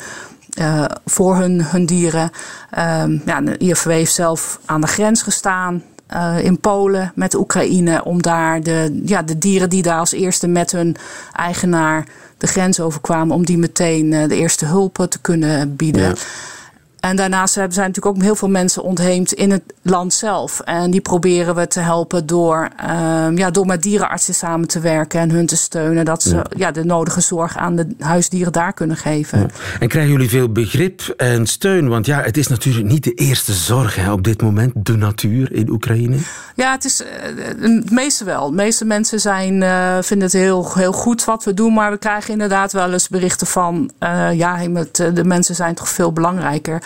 Uh, 0.60 0.86
voor 1.06 1.36
hun, 1.36 1.64
hun 1.64 1.86
dieren. 1.86 2.32
Um, 2.78 3.22
ja, 3.26 3.42
de 3.42 3.58
IFW 3.58 3.90
heeft 3.90 4.14
zelf 4.14 4.60
aan 4.66 4.82
de 4.82 4.88
grens 4.88 5.22
gestaan. 5.22 5.84
Uh, 6.14 6.44
in 6.44 6.60
Polen 6.60 7.12
met 7.16 7.36
Oekraïne. 7.36 8.04
Om 8.04 8.22
daar 8.22 8.62
de, 8.64 9.02
ja, 9.06 9.22
de 9.22 9.38
dieren 9.38 9.70
die 9.70 9.82
daar 9.82 10.00
als 10.00 10.12
eerste 10.12 10.48
met 10.48 10.72
hun 10.72 10.96
eigenaar 11.34 12.06
de 12.38 12.48
grens 12.48 12.80
overkwamen. 12.80 13.36
Om 13.36 13.46
die 13.46 13.58
meteen 13.58 14.12
uh, 14.12 14.28
de 14.28 14.36
eerste 14.36 14.66
hulp 14.66 15.06
te 15.10 15.20
kunnen 15.22 15.76
bieden. 15.76 16.16
En 17.00 17.16
daarnaast 17.16 17.54
zijn 17.54 17.70
natuurlijk 17.70 18.06
ook 18.06 18.22
heel 18.22 18.36
veel 18.36 18.50
mensen 18.50 18.84
ontheemd 18.84 19.34
in 19.34 19.52
het 19.52 19.62
land 19.82 20.14
zelf. 20.14 20.60
En 20.60 20.92
die 20.92 21.02
proberen 21.02 21.56
we 21.56 21.68
te 21.68 21.80
helpen 21.80 22.26
door, 22.26 22.70
um, 23.26 23.38
ja, 23.38 23.52
door 23.52 23.66
met 23.66 23.84
dierenartsen 23.84 24.34
samen 24.34 24.68
te 24.68 24.80
werken 24.80 25.20
en 25.20 25.32
hun 25.32 25.46
te 25.46 25.58
steunen. 25.58 26.06
Dat 26.06 26.24
ze 26.24 26.36
ja. 26.36 26.46
ja 26.56 26.72
de 26.72 26.86
nodige 26.86 27.22
zorg 27.22 27.58
aan 27.58 27.76
de 27.76 27.88
huisdieren 28.00 28.52
daar 28.52 28.74
kunnen 28.74 28.98
geven. 28.98 29.40
Ja. 29.40 29.46
En 29.80 29.88
krijgen 29.88 30.12
jullie 30.12 30.30
veel 30.30 30.52
begrip 30.52 31.14
en 31.18 31.48
steun? 31.48 31.88
Want 31.88 32.06
ja, 32.06 32.22
het 32.22 32.38
is 32.38 32.48
natuurlijk 32.48 32.88
niet 32.88 33.04
de 33.04 33.14
eerste 33.14 33.54
zorg 33.54 33.96
hè, 33.96 34.12
op 34.12 34.24
dit 34.24 34.42
moment, 34.42 34.74
de 34.76 34.98
natuur 34.98 35.54
in 35.54 35.70
Oekraïne. 35.70 36.18
Ja, 36.56 36.72
het 36.72 36.86
is 36.86 37.04
het 37.60 37.92
meeste 37.92 38.24
wel. 38.24 38.50
De 38.50 38.56
meeste 38.56 38.86
mensen 38.86 39.20
zijn, 39.20 39.62
uh, 39.62 39.98
vinden 40.02 40.28
het 40.28 40.38
heel, 40.38 40.74
heel 40.74 40.92
goed 40.92 41.26
wat 41.26 41.44
we 41.44 41.54
doen. 41.54 41.74
Maar 41.74 41.92
we 41.92 41.98
krijgen 41.98 42.32
inderdaad 42.32 42.72
wel 42.72 42.92
eens 42.92 43.10
berichten 43.10 43.48
van, 43.48 43.92
uh, 44.00 44.34
ja, 44.34 44.68
met, 44.70 44.96
de 44.96 45.24
mensen 45.24 45.56
zijn 45.56 45.76
toch 45.76 45.90
veel 45.90 46.14
belangrijker. 46.14 46.82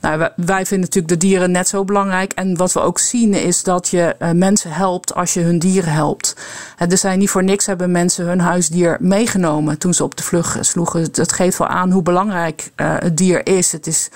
Nou, 0.00 0.28
wij 0.36 0.66
vinden 0.66 0.80
natuurlijk 0.80 1.08
de 1.08 1.26
dieren 1.26 1.50
net 1.50 1.68
zo 1.68 1.84
belangrijk. 1.84 2.32
En 2.32 2.56
wat 2.56 2.72
we 2.72 2.80
ook 2.80 2.98
zien 2.98 3.34
is 3.34 3.62
dat 3.62 3.88
je 3.88 4.16
uh, 4.18 4.30
mensen 4.30 4.72
helpt 4.72 5.14
als 5.14 5.34
je 5.34 5.40
hun 5.40 5.58
dieren 5.58 5.92
helpt. 5.92 6.36
Er 6.76 6.98
zijn 6.98 7.18
niet 7.18 7.30
voor 7.30 7.44
niks 7.44 7.66
hebben 7.66 7.90
mensen 7.90 8.26
hun 8.26 8.40
huisdier 8.40 8.96
meegenomen 9.00 9.78
toen 9.78 9.94
ze 9.94 10.04
op 10.04 10.16
de 10.16 10.22
vlucht 10.22 10.66
sloegen. 10.66 11.12
Dat 11.12 11.32
geeft 11.32 11.58
wel 11.58 11.68
aan 11.68 11.90
hoe 11.90 12.02
belangrijk 12.02 12.70
uh, 12.76 12.94
het 12.98 13.16
dier 13.16 13.46
is. 13.46 13.72
Het 13.72 13.86
is, 13.86 14.08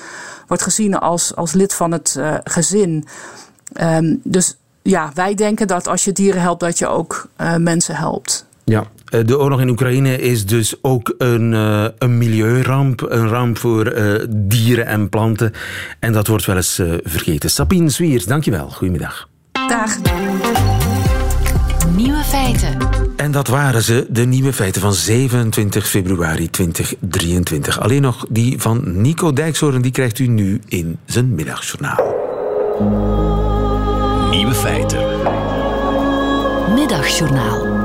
wordt 0.47 0.63
gezien 0.63 0.99
als, 0.99 1.37
als 1.37 1.53
lid 1.53 1.75
van 1.75 1.93
het 1.93 2.19
gezin. 2.45 3.07
Um, 3.81 4.21
dus 4.25 4.57
ja, 4.83 5.11
wij 5.15 5.35
denken 5.35 5.67
dat 5.67 5.89
als 5.89 6.05
je 6.05 6.13
dieren 6.13 6.41
helpt, 6.41 6.61
dat 6.61 6.79
je 6.79 6.87
ook 6.87 7.29
mensen 7.59 7.97
helpt. 7.97 8.47
Ja, 8.65 8.85
de 9.21 9.39
oorlog 9.39 9.61
in 9.61 9.69
Oekraïne 9.69 10.19
is 10.19 10.47
dus 10.47 10.75
ook 10.83 11.15
een, 11.19 11.53
uh, 11.53 11.85
een 11.99 12.19
milieuramp. 12.19 13.07
Een 13.09 13.29
ramp 13.29 13.59
voor 13.59 13.93
uh, 13.93 14.21
dieren 14.29 14.87
en 14.87 15.09
planten. 15.09 15.53
En 15.99 16.13
dat 16.13 16.27
wordt 16.27 16.45
wel 16.45 16.57
eens 16.57 16.79
uh, 16.79 16.95
vergeten. 17.03 17.51
Sabine 17.51 17.89
Zwiers, 17.89 18.25
dankjewel. 18.25 18.69
Goedemiddag. 18.69 19.29
Dag. 19.69 19.97
Nieuwe 21.97 22.23
feiten. 22.25 22.77
En 23.17 23.31
dat 23.31 23.49
waren 23.49 23.83
ze, 23.83 24.07
de 24.09 24.25
nieuwe 24.25 24.53
feiten 24.53 24.81
van 24.81 24.93
27 24.93 25.89
februari 25.89 26.51
2023. 26.51 27.81
Alleen 27.81 28.03
nog 28.03 28.27
die 28.29 28.61
van 28.61 28.83
Nico 29.01 29.33
Dijkshoorn, 29.33 29.83
die 29.83 29.93
krijgt 29.93 30.19
u 30.19 30.27
nu 30.27 30.61
in 30.69 30.99
zijn 31.05 31.35
middagjournaal. 31.35 32.15
Nieuwe 34.31 34.55
feiten. 34.55 34.99
Middagjournaal. 36.75 37.82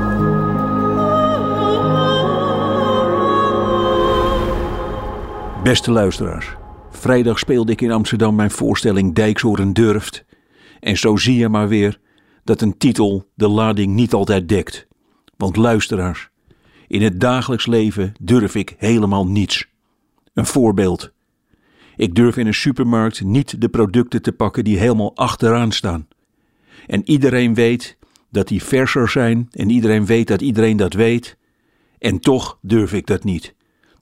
Beste 5.62 5.90
luisteraars, 5.90 6.56
vrijdag 6.90 7.38
speelde 7.38 7.72
ik 7.72 7.80
in 7.80 7.90
Amsterdam 7.90 8.34
mijn 8.34 8.50
voorstelling 8.50 9.14
Dijksoren 9.14 9.72
durft. 9.72 10.24
En 10.80 10.96
zo 10.96 11.16
zie 11.16 11.36
je 11.36 11.48
maar 11.48 11.68
weer 11.68 12.00
dat 12.44 12.60
een 12.60 12.78
titel 12.78 13.28
de 13.34 13.48
lading 13.48 13.94
niet 13.94 14.12
altijd 14.12 14.48
dekt. 14.48 14.86
Want 15.36 15.56
luisteraars, 15.56 16.28
in 16.86 17.02
het 17.02 17.20
dagelijks 17.20 17.66
leven 17.66 18.12
durf 18.20 18.54
ik 18.54 18.74
helemaal 18.78 19.26
niets. 19.26 19.68
Een 20.34 20.46
voorbeeld. 20.46 21.12
Ik 21.96 22.14
durf 22.14 22.36
in 22.36 22.46
een 22.46 22.54
supermarkt 22.54 23.22
niet 23.22 23.60
de 23.60 23.68
producten 23.68 24.22
te 24.22 24.32
pakken 24.32 24.64
die 24.64 24.78
helemaal 24.78 25.16
achteraan 25.16 25.72
staan. 25.72 26.08
En 26.86 27.08
iedereen 27.10 27.54
weet 27.54 27.96
dat 28.30 28.48
die 28.48 28.62
verser 28.62 29.08
zijn 29.08 29.48
en 29.50 29.70
iedereen 29.70 30.06
weet 30.06 30.28
dat 30.28 30.40
iedereen 30.40 30.76
dat 30.76 30.92
weet. 30.92 31.36
En 31.98 32.20
toch 32.20 32.58
durf 32.62 32.92
ik 32.92 33.06
dat 33.06 33.24
niet. 33.24 33.56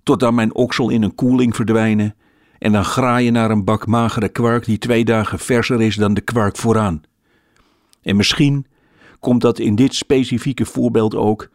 Tot 0.06 0.20
dan 0.20 0.34
mijn 0.34 0.54
oksel 0.54 0.90
in 0.90 1.02
een 1.02 1.14
koeling 1.14 1.56
verdwijnen 1.56 2.14
en 2.58 2.72
dan 2.72 2.84
graaien 2.84 3.32
naar 3.32 3.50
een 3.50 3.64
bak 3.64 3.86
magere 3.86 4.28
kwark 4.28 4.64
die 4.64 4.78
twee 4.78 5.04
dagen 5.04 5.38
verser 5.38 5.80
is 5.80 5.96
dan 5.96 6.14
de 6.14 6.20
kwark 6.20 6.56
vooraan. 6.56 7.02
En 8.02 8.16
misschien 8.16 8.66
komt 9.20 9.40
dat 9.40 9.58
in 9.58 9.74
dit 9.74 9.94
specifieke 9.94 10.64
voorbeeld 10.64 11.14
ook 11.14 11.50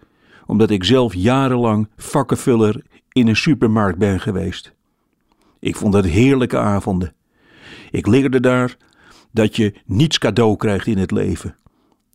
omdat 0.45 0.69
ik 0.69 0.83
zelf 0.83 1.13
jarenlang 1.13 1.87
vakkenvuller 1.97 2.83
in 3.11 3.27
een 3.27 3.35
supermarkt 3.35 3.97
ben 3.97 4.19
geweest. 4.19 4.73
Ik 5.59 5.75
vond 5.75 5.93
dat 5.93 6.05
heerlijke 6.05 6.57
avonden. 6.57 7.13
Ik 7.91 8.07
leerde 8.07 8.39
daar 8.39 8.77
dat 9.31 9.55
je 9.55 9.73
niets 9.85 10.17
cadeau 10.17 10.55
krijgt 10.55 10.87
in 10.87 10.97
het 10.97 11.11
leven. 11.11 11.55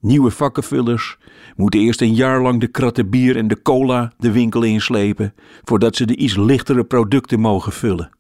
Nieuwe 0.00 0.30
vakkenvullers 0.30 1.16
moeten 1.56 1.80
eerst 1.80 2.00
een 2.00 2.14
jaar 2.14 2.42
lang 2.42 2.60
de 2.60 2.66
kratten 2.66 3.10
bier 3.10 3.36
en 3.36 3.48
de 3.48 3.62
cola 3.62 4.12
de 4.18 4.32
winkel 4.32 4.62
inslepen 4.62 5.34
voordat 5.64 5.96
ze 5.96 6.06
de 6.06 6.16
iets 6.16 6.36
lichtere 6.36 6.84
producten 6.84 7.40
mogen 7.40 7.72
vullen. 7.72 8.10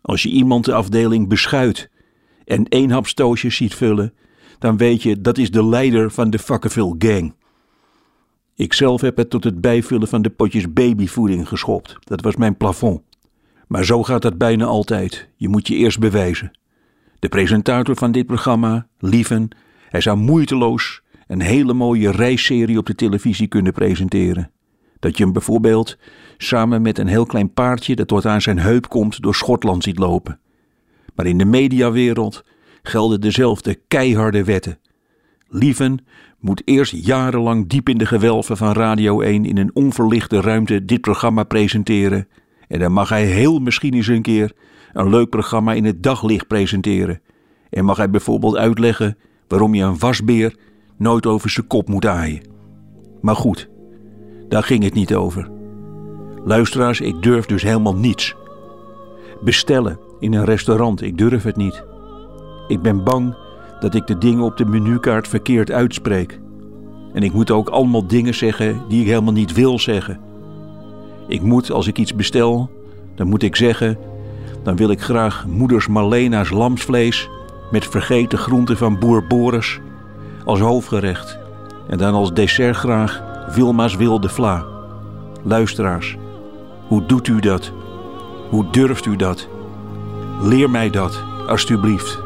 Als 0.00 0.22
je 0.22 0.28
iemand 0.28 0.64
de 0.64 0.74
afdeling 0.74 1.28
beschuit 1.28 1.90
en 2.44 2.66
eenhapstoosjes 2.68 3.56
ziet 3.56 3.74
vullen, 3.74 4.14
dan 4.58 4.76
weet 4.76 5.02
je 5.02 5.20
dat 5.20 5.38
is 5.38 5.50
de 5.50 5.64
leider 5.64 6.10
van 6.10 6.30
de 6.30 6.38
vakkenvul 6.38 6.94
gang. 6.98 7.34
Ik 8.54 8.72
zelf 8.72 9.00
heb 9.00 9.16
het 9.16 9.30
tot 9.30 9.44
het 9.44 9.60
bijvullen 9.60 10.08
van 10.08 10.22
de 10.22 10.30
potjes 10.30 10.72
babyvoeding 10.72 11.48
geschopt. 11.48 11.96
Dat 12.00 12.20
was 12.20 12.36
mijn 12.36 12.56
plafond. 12.56 13.02
Maar 13.68 13.84
zo 13.84 14.02
gaat 14.02 14.22
dat 14.22 14.38
bijna 14.38 14.64
altijd. 14.64 15.28
Je 15.36 15.48
moet 15.48 15.68
je 15.68 15.74
eerst 15.74 15.98
bewijzen. 15.98 16.50
De 17.18 17.28
presentator 17.28 17.96
van 17.96 18.12
dit 18.12 18.26
programma, 18.26 18.86
Lieven, 18.98 19.48
hij 19.88 20.00
zou 20.00 20.16
moeiteloos 20.16 21.02
een 21.26 21.40
hele 21.40 21.72
mooie 21.72 22.10
reisserie 22.10 22.78
op 22.78 22.86
de 22.86 22.94
televisie 22.94 23.46
kunnen 23.46 23.72
presenteren. 23.72 24.50
Dat 24.98 25.16
je 25.16 25.22
hem 25.22 25.32
bijvoorbeeld 25.32 25.98
samen 26.36 26.82
met 26.82 26.98
een 26.98 27.06
heel 27.06 27.26
klein 27.26 27.52
paardje 27.52 27.96
dat 27.96 28.08
tot 28.08 28.26
aan 28.26 28.40
zijn 28.40 28.58
heup 28.58 28.88
komt 28.88 29.22
door 29.22 29.34
Schotland 29.34 29.82
ziet 29.82 29.98
lopen. 29.98 30.38
Maar 31.14 31.26
in 31.26 31.38
de 31.38 31.44
mediawereld 31.44 32.44
gelden 32.82 33.20
dezelfde 33.20 33.80
keiharde 33.88 34.44
wetten. 34.44 34.78
Lieven 35.48 36.06
moet 36.38 36.62
eerst 36.64 36.92
jarenlang 36.92 37.68
diep 37.68 37.88
in 37.88 37.98
de 37.98 38.06
gewelven 38.06 38.56
van 38.56 38.72
Radio 38.72 39.20
1 39.20 39.44
in 39.44 39.58
een 39.58 39.70
onverlichte 39.74 40.40
ruimte 40.40 40.84
dit 40.84 41.00
programma 41.00 41.44
presenteren. 41.44 42.28
En 42.68 42.78
dan 42.78 42.92
mag 42.92 43.08
hij 43.08 43.24
heel 43.24 43.58
misschien 43.58 43.94
eens 43.94 44.06
een 44.06 44.22
keer 44.22 44.52
een 44.92 45.08
leuk 45.08 45.28
programma 45.28 45.72
in 45.72 45.84
het 45.84 46.02
daglicht 46.02 46.46
presenteren. 46.46 47.20
En 47.70 47.84
mag 47.84 47.96
hij 47.96 48.10
bijvoorbeeld 48.10 48.56
uitleggen 48.56 49.16
waarom 49.48 49.74
je 49.74 49.82
een 49.82 49.98
wasbeer 49.98 50.56
nooit 50.96 51.26
over 51.26 51.50
zijn 51.50 51.66
kop 51.66 51.88
moet 51.88 52.06
aaien. 52.06 52.42
Maar 53.20 53.36
goed, 53.36 53.68
daar 54.48 54.62
ging 54.62 54.84
het 54.84 54.94
niet 54.94 55.14
over. 55.14 55.50
Luisteraars, 56.44 57.00
ik 57.00 57.22
durf 57.22 57.46
dus 57.46 57.62
helemaal 57.62 57.96
niets. 57.96 58.34
Bestellen 59.40 59.98
in 60.20 60.34
een 60.34 60.44
restaurant, 60.44 61.02
ik 61.02 61.18
durf 61.18 61.42
het 61.42 61.56
niet. 61.56 61.84
Ik 62.68 62.82
ben 62.82 63.04
bang 63.04 63.36
dat 63.80 63.94
ik 63.94 64.06
de 64.06 64.18
dingen 64.18 64.44
op 64.44 64.56
de 64.56 64.64
menukaart 64.64 65.28
verkeerd 65.28 65.70
uitspreek. 65.70 66.40
En 67.12 67.22
ik 67.22 67.32
moet 67.32 67.50
ook 67.50 67.68
allemaal 67.68 68.06
dingen 68.06 68.34
zeggen 68.34 68.82
die 68.88 69.00
ik 69.00 69.06
helemaal 69.06 69.32
niet 69.32 69.52
wil 69.52 69.78
zeggen. 69.78 70.20
Ik 71.28 71.42
moet, 71.42 71.70
als 71.70 71.86
ik 71.86 71.98
iets 71.98 72.14
bestel, 72.14 72.70
dan 73.14 73.28
moet 73.28 73.42
ik 73.42 73.56
zeggen: 73.56 73.98
dan 74.62 74.76
wil 74.76 74.90
ik 74.90 75.00
graag 75.00 75.46
moeders 75.46 75.86
Marlena's 75.88 76.50
lamsvlees 76.50 77.28
met 77.70 77.86
vergeten 77.86 78.38
groenten 78.38 78.76
van 78.76 78.98
boer 78.98 79.26
Boris 79.26 79.80
als 80.44 80.60
hoofdgerecht. 80.60 81.38
En 81.88 81.98
dan 81.98 82.14
als 82.14 82.32
dessert 82.32 82.76
graag 82.76 83.22
Wilma's 83.54 83.96
wilde 83.96 84.28
vla. 84.28 84.64
Luisteraars, 85.42 86.16
hoe 86.86 87.06
doet 87.06 87.28
u 87.28 87.40
dat? 87.40 87.72
Hoe 88.50 88.70
durft 88.70 89.06
u 89.06 89.16
dat? 89.16 89.48
Leer 90.40 90.70
mij 90.70 90.90
dat, 90.90 91.22
alstublieft. 91.46 92.25